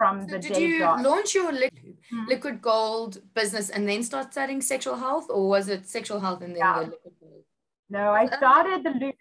from 0.00 0.26
so 0.28 0.36
the 0.36 0.38
did 0.38 0.56
you 0.56 0.80
launch 0.80 1.34
your 1.34 1.52
liquid, 1.52 1.96
mm-hmm. 2.12 2.26
liquid 2.28 2.62
gold 2.62 3.20
business 3.34 3.68
and 3.68 3.86
then 3.88 4.02
start 4.02 4.32
studying 4.32 4.62
sexual 4.62 4.96
health 4.96 5.26
or 5.28 5.46
was 5.46 5.68
it 5.68 5.86
sexual 5.86 6.20
health 6.20 6.40
and 6.40 6.52
then 6.54 6.62
yeah. 6.64 6.78
the 6.78 6.86
liquid 6.94 7.14
gold 7.20 7.44
no 7.90 8.04
i 8.22 8.24
started 8.38 8.82
the 8.82 8.92
lube 9.02 9.14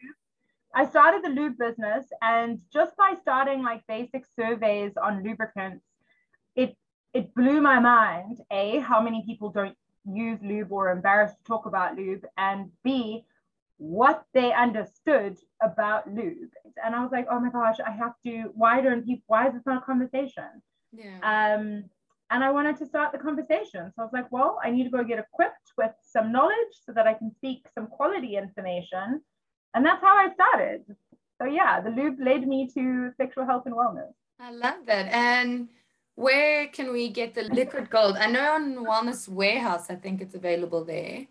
i 0.74 0.86
started 0.86 1.24
the 1.24 1.30
lube 1.30 1.58
business 1.58 2.06
and 2.22 2.60
just 2.72 2.96
by 2.98 3.14
starting 3.22 3.64
like 3.64 3.82
basic 3.88 4.26
surveys 4.36 4.92
on 5.02 5.24
lubricants 5.24 5.86
it 6.56 6.76
it 7.14 7.34
blew 7.36 7.62
my 7.62 7.80
mind 7.80 8.40
a 8.52 8.80
how 8.80 9.02
many 9.02 9.24
people 9.26 9.50
don't 9.50 9.76
use 10.06 10.40
lube 10.42 10.72
or 10.72 10.90
are 10.90 10.92
embarrassed 10.92 11.38
to 11.38 11.44
talk 11.44 11.66
about 11.66 11.96
lube 11.96 12.26
and 12.38 12.72
b 12.84 13.24
what 13.80 14.26
they 14.34 14.52
understood 14.52 15.38
about 15.64 16.14
lube. 16.14 16.52
And 16.86 16.94
I 16.94 17.02
was 17.02 17.12
like, 17.12 17.26
oh 17.32 17.40
my 17.40 17.50
gosh, 17.50 17.78
I 17.86 17.92
have 17.92 18.14
to, 18.26 18.52
why 18.54 18.82
don't 18.82 19.06
people, 19.06 19.24
why 19.28 19.48
is 19.48 19.54
this 19.54 19.66
not 19.66 19.82
a 19.82 19.86
conversation? 19.86 20.62
Yeah. 20.92 21.16
Um, 21.24 21.86
and 22.30 22.44
I 22.44 22.52
wanted 22.52 22.78
to 22.78 22.86
start 22.86 23.14
the 23.14 23.18
conversation. 23.18 23.92
So 23.96 24.02
I 24.02 24.04
was 24.04 24.14
like, 24.14 24.30
well, 24.32 24.60
I 24.64 24.70
need 24.70 24.84
to 24.84 24.90
go 24.90 25.04
get 25.04 25.18
equipped 25.18 25.72
with 25.78 25.92
some 26.04 26.32
knowledge 26.32 26.76
so 26.86 26.92
that 26.92 27.08
I 27.08 27.14
can 27.14 27.34
speak 27.34 27.68
some 27.74 27.88
quality 27.88 28.36
information. 28.36 29.22
And 29.74 29.86
that's 29.86 30.02
how 30.02 30.16
I 30.16 30.34
started. 30.34 30.84
So 31.40 31.48
yeah, 31.48 31.80
the 31.82 31.90
lube 31.90 32.20
led 32.20 32.48
me 32.48 32.70
to 32.74 33.12
sexual 33.18 33.46
health 33.46 33.64
and 33.66 33.76
wellness. 33.76 34.12
I 34.40 34.52
love 34.52 34.86
that. 34.88 35.14
And 35.14 35.70
where 36.16 36.68
can 36.68 36.92
we 36.92 37.10
get 37.10 37.34
the 37.34 37.44
liquid 37.44 37.90
gold? 37.90 38.18
I 38.18 38.28
know 38.28 38.54
on 38.54 38.86
Wellness 38.86 39.30
Warehouse, 39.30 39.90
I 39.90 39.96
think 39.96 40.22
it's 40.22 40.36
available 40.36 40.84
there. 40.84 41.28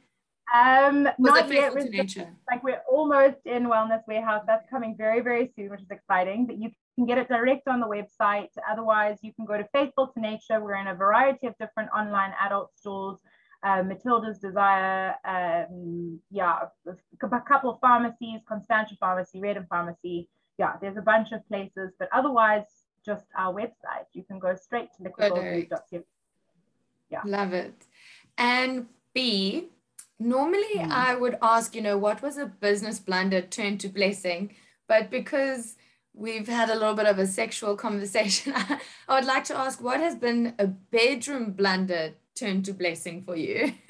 Um, 0.54 1.04
Was 1.18 1.34
not 1.34 1.52
yet. 1.52 1.74
nature? 1.74 2.28
Like 2.50 2.62
we're 2.64 2.82
almost 2.90 3.36
in 3.44 3.64
Wellness 3.64 4.02
Warehouse. 4.08 4.44
That's 4.46 4.68
coming 4.70 4.94
very, 4.96 5.20
very 5.20 5.52
soon, 5.54 5.68
which 5.68 5.82
is 5.82 5.90
exciting. 5.90 6.46
But 6.46 6.56
you 6.58 6.70
can 6.94 7.04
get 7.04 7.18
it 7.18 7.28
direct 7.28 7.68
on 7.68 7.80
the 7.80 7.86
website. 7.86 8.48
Otherwise, 8.70 9.18
you 9.20 9.34
can 9.34 9.44
go 9.44 9.58
to 9.58 9.68
Faithful 9.74 10.08
to 10.08 10.20
Nature. 10.20 10.60
We're 10.60 10.76
in 10.76 10.86
a 10.86 10.94
variety 10.94 11.46
of 11.48 11.54
different 11.58 11.90
online 11.94 12.32
adult 12.42 12.70
stores. 12.76 13.18
Uh, 13.62 13.82
Matilda's 13.82 14.38
Desire, 14.38 15.14
um, 15.24 16.20
yeah, 16.30 16.58
a 16.86 17.40
couple 17.40 17.70
of 17.70 17.80
pharmacies, 17.80 18.40
Constantia 18.48 18.96
Pharmacy, 19.00 19.40
Redden 19.40 19.66
Pharmacy. 19.68 20.28
Yeah, 20.58 20.74
there's 20.80 20.96
a 20.96 21.02
bunch 21.02 21.32
of 21.32 21.46
places, 21.48 21.92
but 21.98 22.08
otherwise, 22.12 22.64
just 23.04 23.24
our 23.36 23.52
website. 23.52 24.06
You 24.12 24.22
can 24.22 24.38
go 24.38 24.54
straight 24.54 24.90
to 24.96 25.02
liquidgoldfood.co. 25.04 26.04
Yeah. 27.10 27.22
Love 27.24 27.52
it. 27.52 27.86
And 28.36 28.86
B, 29.14 29.68
normally 30.18 30.76
mm. 30.76 30.90
I 30.90 31.14
would 31.14 31.38
ask, 31.40 31.74
you 31.74 31.82
know, 31.82 31.98
what 31.98 32.22
was 32.22 32.36
a 32.36 32.46
business 32.46 32.98
blunder 32.98 33.40
turned 33.40 33.80
to 33.80 33.88
blessing? 33.88 34.54
But 34.86 35.10
because 35.10 35.76
we've 36.14 36.48
had 36.48 36.70
a 36.70 36.74
little 36.74 36.94
bit 36.94 37.06
of 37.06 37.18
a 37.18 37.26
sexual 37.26 37.76
conversation, 37.86 38.52
I 39.08 39.14
would 39.16 39.24
like 39.24 39.44
to 39.44 39.56
ask 39.56 39.82
what 39.82 40.00
has 40.00 40.16
been 40.16 40.54
a 40.58 40.66
bedroom 40.66 41.52
blunder 41.52 42.14
turned 42.38 42.64
to 42.66 42.72
blessing 42.72 43.22
for 43.22 43.36
you? 43.36 43.72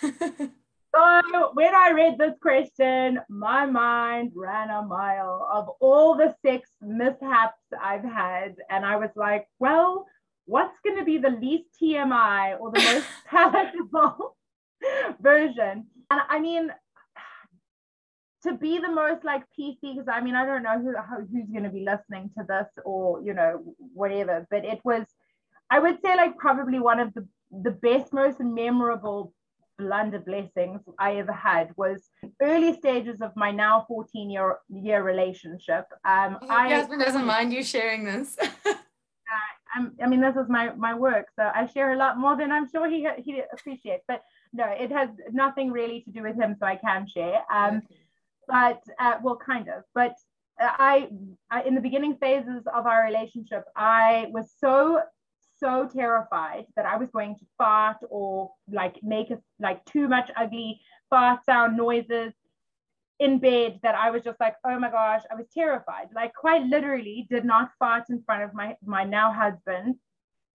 so 0.00 1.50
when 1.54 1.74
I 1.74 1.92
read 1.94 2.18
this 2.18 2.34
question, 2.40 3.20
my 3.28 3.66
mind 3.66 4.32
ran 4.34 4.70
a 4.70 4.82
mile 4.82 5.48
of 5.52 5.68
all 5.80 6.16
the 6.16 6.34
sex 6.44 6.68
mishaps 6.80 7.62
I've 7.80 8.04
had. 8.04 8.56
And 8.68 8.84
I 8.84 8.96
was 8.96 9.10
like, 9.16 9.46
well, 9.58 10.06
what's 10.46 10.78
going 10.84 10.98
to 10.98 11.04
be 11.04 11.18
the 11.18 11.30
least 11.30 11.64
TMI 11.80 12.58
or 12.60 12.70
the 12.70 12.80
most 12.80 13.06
palatable 13.26 14.36
version? 15.20 15.86
And 16.10 16.20
I 16.28 16.40
mean, 16.40 16.70
to 18.42 18.54
be 18.54 18.78
the 18.78 18.90
most 18.90 19.24
like 19.24 19.42
PC, 19.58 19.76
because 19.82 20.08
I 20.08 20.20
mean, 20.20 20.34
I 20.34 20.46
don't 20.46 20.62
know 20.62 20.80
who 20.80 20.94
who's 21.30 21.50
going 21.50 21.64
to 21.64 21.70
be 21.70 21.84
listening 21.84 22.30
to 22.38 22.44
this 22.48 22.68
or 22.84 23.22
you 23.22 23.34
know 23.34 23.62
whatever, 23.94 24.46
but 24.50 24.64
it 24.64 24.80
was, 24.82 25.04
I 25.70 25.78
would 25.78 25.98
say 26.02 26.16
like 26.16 26.38
probably 26.38 26.80
one 26.80 27.00
of 27.00 27.12
the 27.12 27.28
the 27.50 27.70
best, 27.70 28.12
most 28.12 28.40
memorable 28.40 29.32
blunder 29.78 30.18
blessings 30.18 30.82
I 30.98 31.16
ever 31.16 31.32
had 31.32 31.70
was 31.76 32.10
early 32.42 32.76
stages 32.76 33.20
of 33.22 33.32
my 33.34 33.50
now 33.50 33.84
14 33.88 34.30
year 34.30 34.58
year 34.68 35.02
relationship. 35.02 35.86
Um, 36.04 36.38
oh, 36.42 36.48
I, 36.48 36.74
husband 36.74 37.02
doesn't 37.02 37.24
mind 37.24 37.52
you 37.52 37.62
sharing 37.62 38.04
this. 38.04 38.36
uh, 38.66 38.76
i 40.02 40.06
mean, 40.06 40.20
this 40.20 40.36
is 40.36 40.48
my 40.48 40.74
my 40.74 40.94
work, 40.94 41.28
so 41.36 41.50
I 41.54 41.66
share 41.66 41.92
a 41.92 41.96
lot 41.96 42.18
more 42.18 42.36
than 42.36 42.52
I'm 42.52 42.68
sure 42.68 42.88
he 42.88 43.08
he 43.18 43.42
appreciates. 43.52 44.04
But 44.06 44.22
no, 44.52 44.64
it 44.66 44.92
has 44.92 45.08
nothing 45.32 45.70
really 45.72 46.02
to 46.02 46.10
do 46.10 46.22
with 46.22 46.36
him, 46.36 46.56
so 46.58 46.66
I 46.66 46.76
can 46.76 47.06
share. 47.06 47.42
Um, 47.52 47.76
okay 47.78 47.96
but 48.50 48.82
uh, 48.98 49.14
well, 49.22 49.36
kind 49.36 49.68
of. 49.68 49.84
But 49.94 50.16
I, 50.58 51.08
I, 51.50 51.62
in 51.62 51.74
the 51.74 51.80
beginning 51.80 52.16
phases 52.16 52.64
of 52.74 52.86
our 52.86 53.04
relationship, 53.04 53.64
I 53.76 54.26
was 54.30 54.52
so 54.58 55.00
so 55.60 55.88
terrified 55.92 56.64
that 56.76 56.86
I 56.86 56.96
was 56.96 57.10
going 57.10 57.36
to 57.36 57.44
fart 57.58 57.98
or 58.08 58.50
like 58.70 58.96
make 59.02 59.30
a, 59.30 59.38
like 59.60 59.84
too 59.84 60.08
much 60.08 60.30
ugly 60.36 60.80
fart 61.10 61.44
sound 61.44 61.76
noises 61.76 62.32
in 63.18 63.38
bed 63.38 63.78
that 63.82 63.94
I 63.94 64.10
was 64.10 64.24
just 64.24 64.40
like, 64.40 64.56
oh 64.64 64.78
my 64.78 64.90
gosh, 64.90 65.22
I 65.30 65.34
was 65.34 65.46
terrified. 65.52 66.08
Like 66.14 66.34
quite 66.34 66.64
literally 66.64 67.26
did 67.30 67.44
not 67.44 67.70
fart 67.78 68.04
in 68.08 68.22
front 68.22 68.42
of 68.42 68.54
my 68.54 68.76
my 68.84 69.04
now 69.04 69.32
husband 69.32 69.96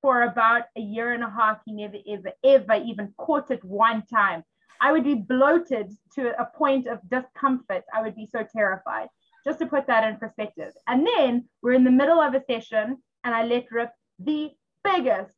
for 0.02 0.24
about 0.24 0.64
a 0.76 0.82
year 0.82 1.14
and 1.14 1.24
a 1.24 1.30
half. 1.30 1.60
He 1.66 1.74
never 1.74 1.98
ever 2.10 2.32
ever 2.44 2.84
even 2.84 3.14
caught 3.18 3.52
it 3.52 3.64
one 3.64 4.04
time. 4.12 4.44
I 4.82 4.92
would 4.92 5.04
be 5.04 5.16
bloated 5.16 5.94
to 6.16 6.40
a 6.42 6.46
point 6.46 6.88
of 6.88 7.00
discomfort. 7.10 7.84
I 7.94 8.02
would 8.02 8.16
be 8.16 8.28
so 8.32 8.46
terrified. 8.56 9.08
Just 9.46 9.60
to 9.60 9.68
put 9.68 9.86
that 9.88 10.04
in 10.04 10.18
perspective. 10.18 10.74
And 10.88 11.06
then 11.06 11.48
we're 11.62 11.74
in 11.74 11.84
the 11.84 11.92
middle 11.92 12.20
of 12.20 12.34
a 12.34 12.44
session 12.50 12.98
and 13.24 13.36
I 13.36 13.46
let 13.46 13.72
rip 13.72 13.92
the 14.18 14.52
biggest 14.86 15.34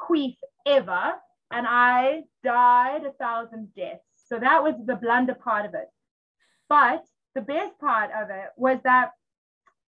queef 0.00 0.36
ever. 0.66 1.14
And 1.50 1.66
I 1.68 2.22
died 2.42 3.04
a 3.04 3.12
thousand 3.12 3.74
deaths. 3.76 4.02
So 4.28 4.38
that 4.38 4.62
was 4.62 4.74
the 4.84 4.96
blunder 4.96 5.34
part 5.34 5.66
of 5.66 5.74
it. 5.74 5.88
But 6.68 7.04
the 7.34 7.42
best 7.42 7.78
part 7.78 8.10
of 8.10 8.30
it 8.30 8.48
was 8.56 8.78
that 8.84 9.10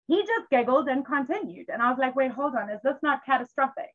he 0.07 0.21
just 0.21 0.49
giggled 0.49 0.87
and 0.87 1.05
continued. 1.05 1.67
And 1.69 1.81
I 1.81 1.89
was 1.89 1.99
like, 1.99 2.15
wait, 2.15 2.31
hold 2.31 2.55
on, 2.55 2.69
is 2.69 2.81
this 2.83 2.97
not 3.01 3.25
catastrophic? 3.25 3.91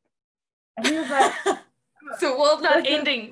And 0.75 0.87
he 0.87 0.97
was 0.97 1.09
like, 1.09 1.33
the 2.19 2.31
world 2.37 2.61
not 2.61 2.85
ending. 2.87 3.31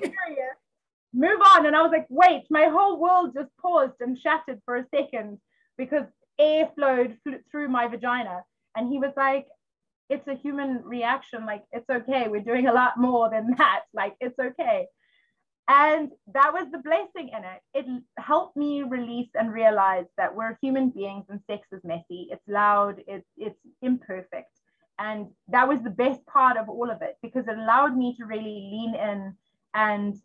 Move 1.12 1.40
on. 1.54 1.66
And 1.66 1.74
I 1.74 1.82
was 1.82 1.92
like, 1.92 2.06
wait, 2.10 2.42
my 2.50 2.64
whole 2.64 3.00
world 3.00 3.32
just 3.34 3.50
paused 3.60 3.94
and 4.00 4.18
shattered 4.18 4.60
for 4.64 4.76
a 4.76 4.86
second 4.94 5.38
because 5.78 6.04
air 6.38 6.70
flowed 6.74 7.16
through 7.50 7.68
my 7.68 7.88
vagina. 7.88 8.42
And 8.76 8.92
he 8.92 8.98
was 8.98 9.12
like, 9.16 9.46
it's 10.08 10.26
a 10.28 10.34
human 10.34 10.82
reaction. 10.84 11.46
Like, 11.46 11.64
it's 11.72 11.88
okay. 11.88 12.28
We're 12.28 12.40
doing 12.40 12.68
a 12.68 12.72
lot 12.72 12.98
more 12.98 13.30
than 13.30 13.54
that. 13.58 13.82
Like, 13.94 14.14
it's 14.20 14.38
okay. 14.38 14.86
And 15.68 16.12
that 16.32 16.52
was 16.52 16.70
the 16.70 16.78
blessing 16.78 17.30
in 17.36 17.42
it. 17.44 17.60
It 17.74 18.02
helped 18.18 18.56
me 18.56 18.82
release 18.82 19.30
and 19.34 19.52
realize 19.52 20.04
that 20.16 20.34
we're 20.34 20.56
human 20.62 20.90
beings 20.90 21.24
and 21.28 21.40
sex 21.48 21.66
is 21.72 21.82
messy. 21.82 22.28
It's 22.30 22.46
loud. 22.46 23.02
It's 23.08 23.26
it's 23.36 23.58
imperfect. 23.82 24.52
And 24.98 25.28
that 25.48 25.68
was 25.68 25.82
the 25.82 25.90
best 25.90 26.24
part 26.26 26.56
of 26.56 26.68
all 26.68 26.90
of 26.90 27.02
it 27.02 27.16
because 27.20 27.48
it 27.48 27.58
allowed 27.58 27.96
me 27.96 28.14
to 28.16 28.24
really 28.24 28.70
lean 28.72 28.94
in 28.94 29.34
and 29.74 30.16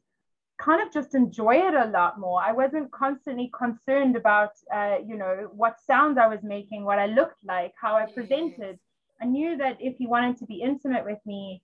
kind 0.60 0.82
of 0.82 0.94
just 0.94 1.16
enjoy 1.16 1.56
it 1.56 1.74
a 1.74 1.90
lot 1.90 2.20
more. 2.20 2.42
I 2.42 2.52
wasn't 2.52 2.92
constantly 2.92 3.52
concerned 3.58 4.16
about, 4.16 4.52
uh, 4.74 4.98
you 5.06 5.18
know, 5.18 5.50
what 5.54 5.78
sounds 5.86 6.18
I 6.18 6.28
was 6.28 6.44
making, 6.44 6.86
what 6.86 7.00
I 7.00 7.08
looked 7.08 7.44
like, 7.44 7.74
how 7.82 7.96
I 7.96 8.06
presented. 8.06 8.80
I 9.22 9.26
knew 9.26 9.58
that 9.58 9.78
if 9.80 9.98
he 9.98 10.08
wanted 10.08 10.38
to 10.38 10.46
be 10.46 10.62
intimate 10.62 11.06
with 11.06 11.20
me, 11.26 11.62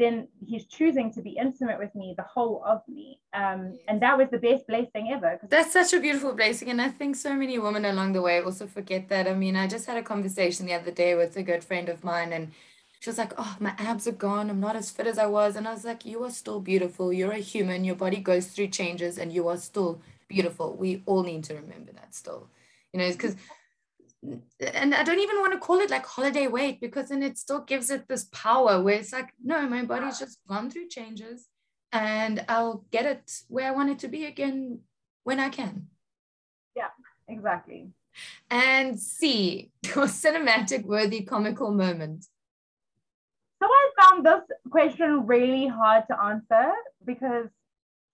then 0.00 0.28
he's 0.44 0.64
choosing 0.64 1.12
to 1.12 1.20
be 1.20 1.36
intimate 1.38 1.78
with 1.78 1.94
me, 1.94 2.14
the 2.16 2.22
whole 2.22 2.64
of 2.66 2.80
me. 2.88 3.20
Um, 3.34 3.78
and 3.86 4.00
that 4.00 4.16
was 4.16 4.28
the 4.30 4.38
best 4.38 4.66
blessing 4.66 5.10
ever. 5.12 5.38
That's 5.48 5.74
such 5.74 5.92
a 5.92 6.00
beautiful 6.00 6.32
blessing. 6.32 6.70
And 6.70 6.80
I 6.80 6.88
think 6.88 7.16
so 7.16 7.34
many 7.34 7.58
women 7.58 7.84
along 7.84 8.14
the 8.14 8.22
way 8.22 8.40
also 8.40 8.66
forget 8.66 9.10
that. 9.10 9.28
I 9.28 9.34
mean, 9.34 9.56
I 9.56 9.66
just 9.66 9.86
had 9.86 9.98
a 9.98 10.02
conversation 10.02 10.64
the 10.64 10.72
other 10.72 10.90
day 10.90 11.14
with 11.14 11.36
a 11.36 11.42
good 11.42 11.62
friend 11.62 11.90
of 11.90 12.02
mine, 12.02 12.32
and 12.32 12.52
she 13.00 13.10
was 13.10 13.18
like, 13.18 13.34
Oh, 13.36 13.56
my 13.60 13.74
abs 13.78 14.06
are 14.08 14.12
gone. 14.12 14.48
I'm 14.48 14.60
not 14.60 14.74
as 14.74 14.90
fit 14.90 15.06
as 15.06 15.18
I 15.18 15.26
was. 15.26 15.54
And 15.54 15.68
I 15.68 15.74
was 15.74 15.84
like, 15.84 16.06
You 16.06 16.24
are 16.24 16.30
still 16.30 16.60
beautiful. 16.60 17.12
You're 17.12 17.32
a 17.32 17.38
human. 17.38 17.84
Your 17.84 17.96
body 17.96 18.20
goes 18.20 18.46
through 18.46 18.68
changes, 18.68 19.18
and 19.18 19.30
you 19.32 19.48
are 19.48 19.58
still 19.58 20.00
beautiful. 20.28 20.74
We 20.74 21.02
all 21.04 21.22
need 21.22 21.44
to 21.44 21.54
remember 21.54 21.92
that 21.92 22.14
still. 22.14 22.48
You 22.94 23.00
know, 23.00 23.12
because 23.12 23.36
and 24.22 24.94
I 24.94 25.02
don't 25.02 25.18
even 25.18 25.40
want 25.40 25.52
to 25.54 25.58
call 25.58 25.78
it 25.78 25.90
like 25.90 26.04
holiday 26.04 26.46
weight 26.46 26.80
because 26.80 27.08
then 27.08 27.22
it 27.22 27.38
still 27.38 27.60
gives 27.60 27.90
it 27.90 28.06
this 28.06 28.24
power 28.24 28.82
where 28.82 28.96
it's 28.96 29.12
like, 29.12 29.32
no, 29.42 29.66
my 29.68 29.84
body's 29.84 30.18
just 30.18 30.38
gone 30.46 30.70
through 30.70 30.88
changes 30.88 31.46
and 31.92 32.44
I'll 32.48 32.84
get 32.90 33.06
it 33.06 33.32
where 33.48 33.68
I 33.68 33.70
want 33.70 33.90
it 33.90 33.98
to 34.00 34.08
be 34.08 34.26
again 34.26 34.80
when 35.24 35.40
I 35.40 35.48
can. 35.48 35.88
Yeah, 36.76 36.90
exactly. 37.28 37.90
And 38.50 38.98
C, 38.98 39.70
your 39.84 39.94
cinematic 40.06 40.84
worthy 40.84 41.22
comical 41.22 41.70
moment. 41.70 42.26
So 43.62 43.68
I 43.68 43.90
found 44.02 44.26
this 44.26 44.40
question 44.70 45.26
really 45.26 45.66
hard 45.66 46.04
to 46.10 46.18
answer 46.18 46.72
because 47.04 47.48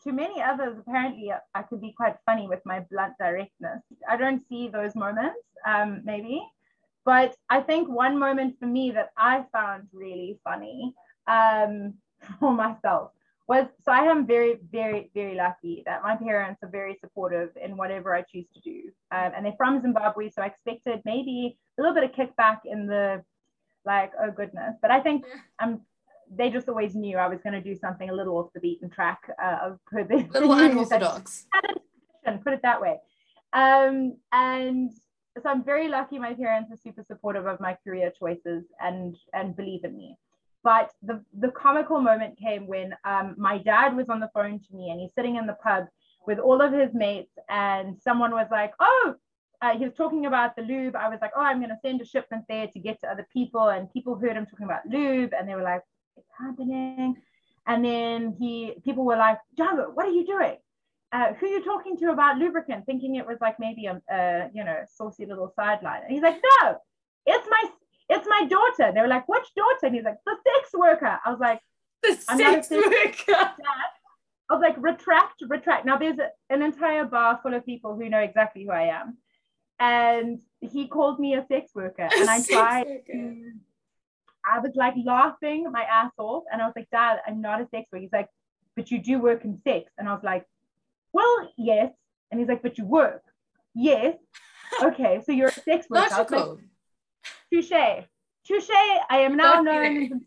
to 0.06 0.12
many 0.12 0.40
others, 0.40 0.76
apparently, 0.78 1.32
I 1.54 1.62
could 1.62 1.80
be 1.80 1.92
quite 1.92 2.16
funny 2.24 2.46
with 2.46 2.60
my 2.64 2.80
blunt 2.90 3.14
directness. 3.18 3.82
I 4.08 4.16
don't 4.16 4.42
see 4.48 4.68
those 4.68 4.94
moments, 4.94 5.40
um, 5.66 6.02
maybe. 6.04 6.46
But 7.04 7.36
I 7.50 7.60
think 7.60 7.88
one 7.88 8.18
moment 8.18 8.56
for 8.58 8.66
me 8.66 8.90
that 8.92 9.10
I 9.16 9.44
found 9.52 9.88
really 9.92 10.38
funny 10.44 10.94
um, 11.26 11.94
for 12.40 12.52
myself 12.52 13.10
was 13.48 13.66
so 13.84 13.92
I 13.92 14.00
am 14.00 14.26
very, 14.26 14.58
very, 14.72 15.10
very 15.14 15.36
lucky 15.36 15.84
that 15.86 16.02
my 16.02 16.16
parents 16.16 16.60
are 16.64 16.68
very 16.68 16.96
supportive 17.00 17.50
in 17.62 17.76
whatever 17.76 18.14
I 18.14 18.22
choose 18.22 18.46
to 18.54 18.60
do. 18.60 18.90
Um, 19.12 19.32
and 19.36 19.46
they're 19.46 19.54
from 19.56 19.80
Zimbabwe, 19.80 20.30
so 20.30 20.42
I 20.42 20.46
expected 20.46 21.00
maybe 21.04 21.56
a 21.78 21.82
little 21.82 21.94
bit 21.94 22.04
of 22.04 22.12
kickback 22.12 22.60
in 22.64 22.86
the 22.86 23.22
like, 23.84 24.12
oh 24.20 24.32
goodness. 24.32 24.74
But 24.82 24.90
I 24.90 25.00
think 25.00 25.24
I'm 25.60 25.82
they 26.34 26.50
just 26.50 26.68
always 26.68 26.94
knew 26.94 27.18
I 27.18 27.28
was 27.28 27.40
going 27.40 27.52
to 27.52 27.60
do 27.60 27.76
something 27.76 28.10
a 28.10 28.12
little 28.12 28.36
off 28.36 28.52
the 28.52 28.60
beaten 28.60 28.90
track 28.90 29.30
uh, 29.42 29.70
the 29.92 30.28
little 30.32 30.52
unorthodox. 30.54 31.46
Put 32.42 32.52
it 32.52 32.62
that 32.62 32.80
way. 32.80 32.98
Um, 33.52 34.16
and 34.32 34.90
so 35.42 35.48
I'm 35.48 35.62
very 35.62 35.88
lucky. 35.88 36.18
My 36.18 36.34
parents 36.34 36.72
are 36.72 36.76
super 36.76 37.04
supportive 37.06 37.46
of 37.46 37.60
my 37.60 37.76
career 37.84 38.12
choices 38.18 38.64
and 38.80 39.16
and 39.32 39.56
believe 39.56 39.84
in 39.84 39.96
me. 39.96 40.16
But 40.64 40.90
the 41.02 41.22
the 41.38 41.50
comical 41.50 42.00
moment 42.00 42.38
came 42.38 42.66
when 42.66 42.94
um, 43.04 43.34
my 43.38 43.58
dad 43.58 43.96
was 43.96 44.08
on 44.08 44.20
the 44.20 44.30
phone 44.34 44.58
to 44.58 44.74
me 44.74 44.90
and 44.90 45.00
he's 45.00 45.14
sitting 45.14 45.36
in 45.36 45.46
the 45.46 45.56
pub 45.62 45.86
with 46.26 46.38
all 46.38 46.60
of 46.60 46.72
his 46.72 46.92
mates 46.92 47.32
and 47.48 47.96
someone 48.02 48.32
was 48.32 48.48
like, 48.50 48.72
oh. 48.80 49.14
Uh, 49.62 49.70
he 49.78 49.86
was 49.86 49.94
talking 49.94 50.26
about 50.26 50.54
the 50.54 50.60
lube. 50.60 50.94
I 50.94 51.08
was 51.08 51.18
like, 51.22 51.30
oh, 51.34 51.40
I'm 51.40 51.60
going 51.60 51.70
to 51.70 51.78
send 51.80 52.02
a 52.02 52.04
shipment 52.04 52.44
there 52.46 52.66
to 52.66 52.78
get 52.78 53.00
to 53.00 53.10
other 53.10 53.26
people. 53.32 53.70
And 53.70 53.90
people 53.90 54.14
heard 54.14 54.36
him 54.36 54.44
talking 54.44 54.66
about 54.66 54.84
lube 54.86 55.32
and 55.32 55.48
they 55.48 55.54
were 55.54 55.62
like, 55.62 55.80
it's 56.16 56.30
happening. 56.38 57.16
And 57.66 57.84
then 57.84 58.36
he, 58.38 58.74
people 58.84 59.04
were 59.04 59.16
like, 59.16 59.38
Django, 59.58 59.94
what 59.94 60.06
are 60.06 60.10
you 60.10 60.26
doing? 60.26 60.56
Uh, 61.12 61.34
who 61.34 61.46
are 61.46 61.48
you 61.48 61.64
talking 61.64 61.96
to 61.98 62.10
about 62.10 62.38
lubricant? 62.38 62.86
Thinking 62.86 63.16
it 63.16 63.26
was 63.26 63.38
like 63.40 63.56
maybe 63.58 63.86
a, 63.86 64.00
a 64.10 64.50
you 64.54 64.64
know, 64.64 64.78
saucy 64.94 65.26
little 65.26 65.52
sideline. 65.56 66.02
And 66.02 66.12
he's 66.12 66.22
like, 66.22 66.40
no, 66.62 66.76
it's 67.26 67.48
my, 67.50 67.64
it's 68.08 68.26
my 68.28 68.46
daughter. 68.46 68.92
They 68.92 69.00
were 69.00 69.08
like, 69.08 69.28
which 69.28 69.46
daughter? 69.56 69.86
And 69.86 69.94
he's 69.94 70.04
like, 70.04 70.18
the 70.24 70.36
sex 70.36 70.70
worker. 70.74 71.18
I 71.24 71.30
was 71.30 71.40
like, 71.40 71.60
the 72.02 72.18
I'm 72.28 72.38
sex 72.38 72.70
worker. 72.70 73.50
I 74.48 74.54
was 74.54 74.62
like, 74.62 74.76
retract, 74.78 75.42
retract. 75.48 75.86
Now 75.86 75.96
there's 75.96 76.18
a, 76.18 76.30
an 76.50 76.62
entire 76.62 77.04
bar 77.04 77.40
full 77.42 77.54
of 77.54 77.66
people 77.66 77.96
who 77.96 78.08
know 78.08 78.20
exactly 78.20 78.64
who 78.64 78.70
I 78.70 79.00
am. 79.00 79.18
And 79.80 80.40
he 80.60 80.86
called 80.86 81.18
me 81.18 81.34
a 81.34 81.44
sex 81.46 81.72
worker. 81.74 82.08
And 82.16 82.30
I 82.30 82.42
tried 82.42 82.84
to 82.84 83.52
I 84.46 84.60
was 84.60 84.72
like 84.74 84.94
laughing 85.04 85.70
my 85.70 85.82
ass 85.82 86.12
off. 86.18 86.44
And 86.52 86.62
I 86.62 86.66
was 86.66 86.74
like, 86.76 86.88
Dad, 86.90 87.18
I'm 87.26 87.40
not 87.40 87.60
a 87.60 87.68
sex 87.70 87.88
worker. 87.92 88.02
He's 88.02 88.12
like, 88.12 88.28
but 88.76 88.90
you 88.90 88.98
do 88.98 89.18
work 89.18 89.44
in 89.44 89.60
sex. 89.66 89.90
And 89.98 90.08
I 90.08 90.12
was 90.12 90.22
like, 90.22 90.44
well, 91.12 91.50
yes. 91.56 91.90
And 92.30 92.38
he's 92.38 92.48
like, 92.48 92.62
but 92.62 92.78
you 92.78 92.84
work. 92.84 93.22
Yes. 93.74 94.16
Okay. 94.82 95.22
So 95.24 95.30
you're 95.30 95.48
a 95.48 95.52
sex 95.52 95.86
worker. 95.88 96.08
Logical. 96.10 96.58
Touche. 97.52 98.04
Touche. 98.44 98.68
I 99.08 99.18
am 99.18 99.36
now 99.36 99.62
known 99.62 100.26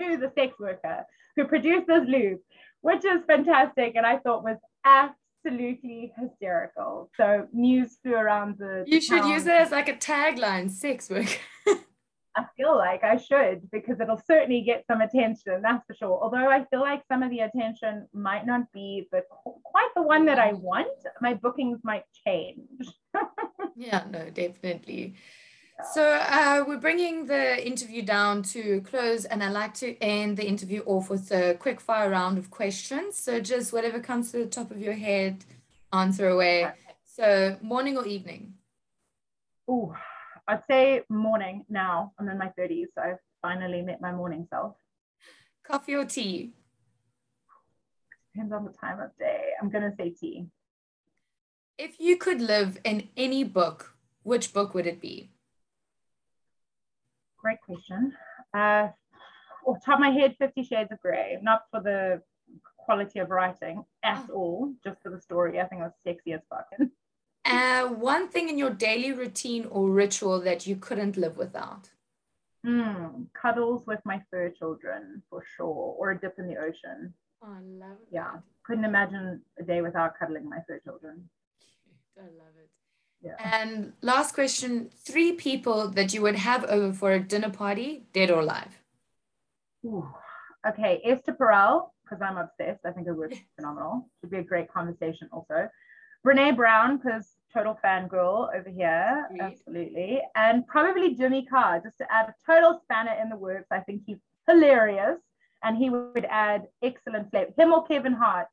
as 0.00 0.20
the 0.20 0.32
sex 0.34 0.58
worker 0.58 1.04
who 1.36 1.44
produces 1.44 2.08
lube, 2.08 2.40
which 2.80 3.04
is 3.04 3.20
fantastic. 3.26 3.92
And 3.94 4.06
I 4.06 4.18
thought 4.18 4.42
was 4.42 4.56
absolutely 4.84 6.12
hysterical. 6.18 7.10
So 7.16 7.46
news 7.52 7.98
flew 8.02 8.14
around 8.14 8.56
the. 8.58 8.84
You 8.86 9.02
should 9.02 9.20
town. 9.20 9.30
use 9.30 9.46
it 9.46 9.52
as 9.52 9.70
like 9.70 9.88
a 9.88 9.94
tagline, 9.96 10.70
sex 10.70 11.10
worker. 11.10 11.38
I 12.38 12.44
feel 12.56 12.76
like 12.76 13.02
I 13.02 13.16
should 13.16 13.68
because 13.72 13.98
it'll 14.00 14.22
certainly 14.24 14.62
get 14.62 14.84
some 14.86 15.00
attention, 15.00 15.60
that's 15.60 15.84
for 15.86 15.94
sure. 15.94 16.20
Although 16.22 16.48
I 16.48 16.64
feel 16.66 16.80
like 16.80 17.02
some 17.10 17.24
of 17.24 17.30
the 17.30 17.40
attention 17.40 18.06
might 18.12 18.46
not 18.46 18.72
be 18.72 19.08
the 19.10 19.22
quite 19.64 19.90
the 19.96 20.02
one 20.02 20.24
that 20.26 20.38
I 20.38 20.52
want, 20.52 20.88
my 21.20 21.34
bookings 21.34 21.80
might 21.82 22.04
change. 22.24 22.86
yeah, 23.76 24.04
no, 24.08 24.30
definitely. 24.30 25.14
So 25.94 26.02
uh, 26.04 26.64
we're 26.66 26.78
bringing 26.78 27.26
the 27.26 27.64
interview 27.66 28.02
down 28.02 28.42
to 28.54 28.80
close, 28.82 29.24
and 29.24 29.42
I 29.42 29.48
like 29.48 29.74
to 29.74 29.96
end 29.98 30.36
the 30.36 30.46
interview 30.46 30.82
off 30.86 31.10
with 31.10 31.30
a 31.32 31.54
quick 31.54 31.80
fire 31.80 32.10
round 32.10 32.38
of 32.38 32.50
questions. 32.50 33.16
So 33.16 33.40
just 33.40 33.72
whatever 33.72 34.00
comes 34.00 34.30
to 34.32 34.38
the 34.38 34.46
top 34.46 34.70
of 34.70 34.80
your 34.80 34.94
head, 34.94 35.44
answer 35.92 36.28
away. 36.28 36.72
So 37.04 37.58
morning 37.62 37.96
or 37.96 38.06
evening? 38.06 38.54
Oh, 39.68 39.94
I'd 40.48 40.62
say 40.66 41.02
morning 41.10 41.66
now. 41.68 42.12
I'm 42.18 42.28
in 42.30 42.38
my 42.38 42.50
30s, 42.58 42.86
so 42.94 43.02
I've 43.02 43.18
finally 43.42 43.82
met 43.82 44.00
my 44.00 44.12
morning 44.12 44.46
self. 44.48 44.76
Coffee 45.62 45.94
or 45.94 46.06
tea? 46.06 46.54
Depends 48.32 48.54
on 48.54 48.64
the 48.64 48.72
time 48.72 48.98
of 48.98 49.10
day. 49.18 49.50
I'm 49.60 49.68
going 49.68 49.88
to 49.88 49.94
say 49.94 50.08
tea. 50.10 50.46
If 51.76 52.00
you 52.00 52.16
could 52.16 52.40
live 52.40 52.78
in 52.82 53.08
any 53.14 53.44
book, 53.44 53.94
which 54.22 54.54
book 54.54 54.72
would 54.72 54.86
it 54.86 55.02
be? 55.02 55.30
Great 57.36 57.60
question. 57.60 58.14
Uh, 58.54 58.88
off 59.66 59.84
top 59.84 59.94
of 59.96 60.00
my 60.00 60.10
head, 60.10 60.34
Fifty 60.38 60.64
Shades 60.64 60.90
of 60.90 61.00
Grey. 61.00 61.38
Not 61.42 61.62
for 61.70 61.80
the 61.80 62.22
quality 62.78 63.18
of 63.20 63.30
writing 63.30 63.84
at 64.02 64.24
oh. 64.30 64.34
all, 64.34 64.74
just 64.82 65.00
for 65.02 65.10
the 65.10 65.20
story. 65.20 65.60
I 65.60 65.66
think 65.66 65.82
it 65.82 65.84
was 65.84 65.92
sexy 66.02 66.32
as 66.32 66.40
fuck. 66.48 66.66
Uh, 67.44 67.88
one 67.88 68.28
thing 68.28 68.48
in 68.48 68.58
your 68.58 68.70
daily 68.70 69.12
routine 69.12 69.66
or 69.70 69.88
ritual 69.88 70.40
that 70.40 70.66
you 70.66 70.76
couldn't 70.76 71.16
live 71.16 71.36
without? 71.36 71.90
Mm, 72.66 73.26
cuddles 73.40 73.86
with 73.86 74.00
my 74.04 74.20
fur 74.30 74.50
children 74.50 75.22
for 75.30 75.42
sure, 75.56 75.94
or 75.98 76.10
a 76.10 76.20
dip 76.20 76.38
in 76.38 76.46
the 76.46 76.56
ocean. 76.56 77.14
Oh, 77.42 77.48
I 77.48 77.60
love 77.60 77.96
it. 78.02 78.08
Yeah, 78.10 78.32
couldn't 78.64 78.84
imagine 78.84 79.40
a 79.58 79.62
day 79.62 79.80
without 79.80 80.18
cuddling 80.18 80.48
my 80.48 80.58
fur 80.66 80.80
children. 80.80 81.28
I 82.18 82.22
love 82.22 82.54
it. 82.58 82.68
Yeah. 83.22 83.36
And 83.38 83.92
last 84.02 84.34
question 84.34 84.90
three 85.04 85.32
people 85.32 85.88
that 85.88 86.12
you 86.12 86.22
would 86.22 86.36
have 86.36 86.64
over 86.64 86.92
for 86.92 87.12
a 87.12 87.20
dinner 87.20 87.50
party, 87.50 88.04
dead 88.12 88.30
or 88.30 88.40
alive? 88.40 88.80
Ooh. 89.84 90.08
Okay, 90.66 91.00
Esther 91.04 91.32
Perel, 91.32 91.90
because 92.04 92.20
I'm 92.20 92.36
obsessed. 92.36 92.84
I 92.84 92.90
think 92.90 93.06
her 93.06 93.14
work 93.14 93.32
is 93.32 93.38
phenomenal. 93.56 94.08
Should 94.20 94.30
be 94.30 94.38
a 94.38 94.42
great 94.42 94.72
conversation 94.72 95.28
also. 95.32 95.68
Brene 96.26 96.56
Brown, 96.56 96.98
because 96.98 97.36
total 97.52 97.78
fangirl 97.84 98.54
over 98.54 98.70
here. 98.70 99.26
Great. 99.30 99.40
Absolutely. 99.40 100.20
And 100.34 100.66
probably 100.66 101.14
Jimmy 101.14 101.44
Carr, 101.44 101.80
just 101.80 101.98
to 101.98 102.06
add 102.12 102.28
a 102.28 102.34
total 102.46 102.80
spanner 102.84 103.16
in 103.20 103.28
the 103.28 103.36
works. 103.36 103.66
I 103.70 103.80
think 103.80 104.02
he's 104.06 104.18
hilarious. 104.48 105.18
And 105.62 105.76
he 105.76 105.90
would 105.90 106.26
add 106.30 106.68
excellent 106.82 107.30
flavor. 107.30 107.52
Him 107.56 107.72
or 107.72 107.84
Kevin 107.86 108.12
Hart, 108.12 108.46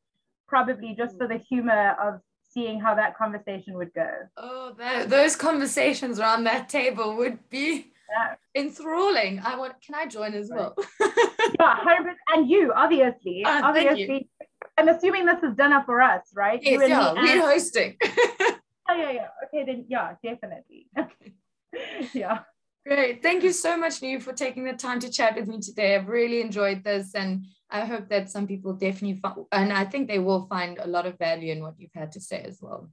probably 0.47 0.95
just 0.95 1.17
for 1.17 1.27
the 1.27 1.37
humor 1.37 1.95
of 2.01 2.19
seeing 2.49 2.79
how 2.79 2.95
that 2.95 3.15
conversation 3.15 3.75
would 3.75 3.93
go. 3.93 4.09
Oh, 4.37 4.73
that, 4.79 5.09
those 5.09 5.35
conversations 5.35 6.19
around 6.19 6.45
that 6.45 6.67
table 6.67 7.15
would 7.17 7.47
be 7.49 7.91
yeah. 8.09 8.35
enthralling. 8.55 9.39
I 9.39 9.55
want. 9.57 9.79
Can 9.81 9.93
I 9.93 10.07
join 10.07 10.33
as 10.33 10.49
well? 10.51 10.75
yeah, 10.99 11.75
hundred 11.75 12.15
and 12.33 12.49
you 12.49 12.71
obviously, 12.73 13.43
uh, 13.43 13.61
obviously. 13.63 14.29
I'm 14.77 14.89
assuming 14.89 15.25
this 15.25 15.41
is 15.41 15.55
dinner 15.55 15.83
for 15.85 16.01
us, 16.01 16.23
right? 16.35 16.59
Yes, 16.61 16.89
yeah, 16.89 17.13
we're 17.13 17.41
hosting. 17.41 17.95
yeah, 18.03 18.57
yeah, 18.89 19.11
yeah. 19.11 19.27
Okay, 19.45 19.65
then 19.65 19.85
yeah, 19.87 20.15
definitely. 20.23 20.87
yeah. 22.13 22.39
Great. 22.85 23.23
Thank 23.23 23.43
you 23.43 23.51
so 23.51 23.77
much, 23.77 24.01
New, 24.01 24.19
for 24.19 24.33
taking 24.33 24.63
the 24.65 24.73
time 24.73 24.99
to 24.99 25.09
chat 25.09 25.35
with 25.35 25.47
me 25.47 25.59
today. 25.59 25.95
I've 25.95 26.07
really 26.07 26.41
enjoyed 26.41 26.83
this 26.83 27.15
and 27.15 27.45
I 27.69 27.85
hope 27.85 28.09
that 28.09 28.29
some 28.29 28.45
people 28.45 28.73
definitely 28.73 29.19
find, 29.19 29.45
and 29.51 29.73
I 29.73 29.85
think 29.85 30.07
they 30.07 30.19
will 30.19 30.45
find 30.47 30.77
a 30.77 30.87
lot 30.87 31.07
of 31.07 31.17
value 31.17 31.51
in 31.51 31.63
what 31.63 31.75
you've 31.79 31.95
had 31.95 32.11
to 32.11 32.21
say 32.21 32.43
as 32.43 32.59
well. 32.61 32.89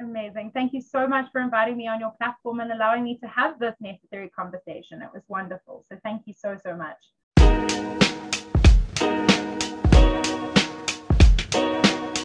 Amazing. 0.00 0.52
Thank 0.52 0.72
you 0.72 0.80
so 0.80 1.06
much 1.06 1.26
for 1.32 1.40
inviting 1.40 1.76
me 1.76 1.86
on 1.86 2.00
your 2.00 2.12
platform 2.18 2.60
and 2.60 2.72
allowing 2.72 3.04
me 3.04 3.18
to 3.22 3.28
have 3.28 3.58
this 3.58 3.74
necessary 3.80 4.30
conversation. 4.30 5.02
It 5.02 5.10
was 5.12 5.22
wonderful. 5.28 5.84
So 5.92 5.98
thank 6.02 6.22
you 6.26 6.34
so, 6.36 6.56
so 6.64 6.74
much. 6.74 6.96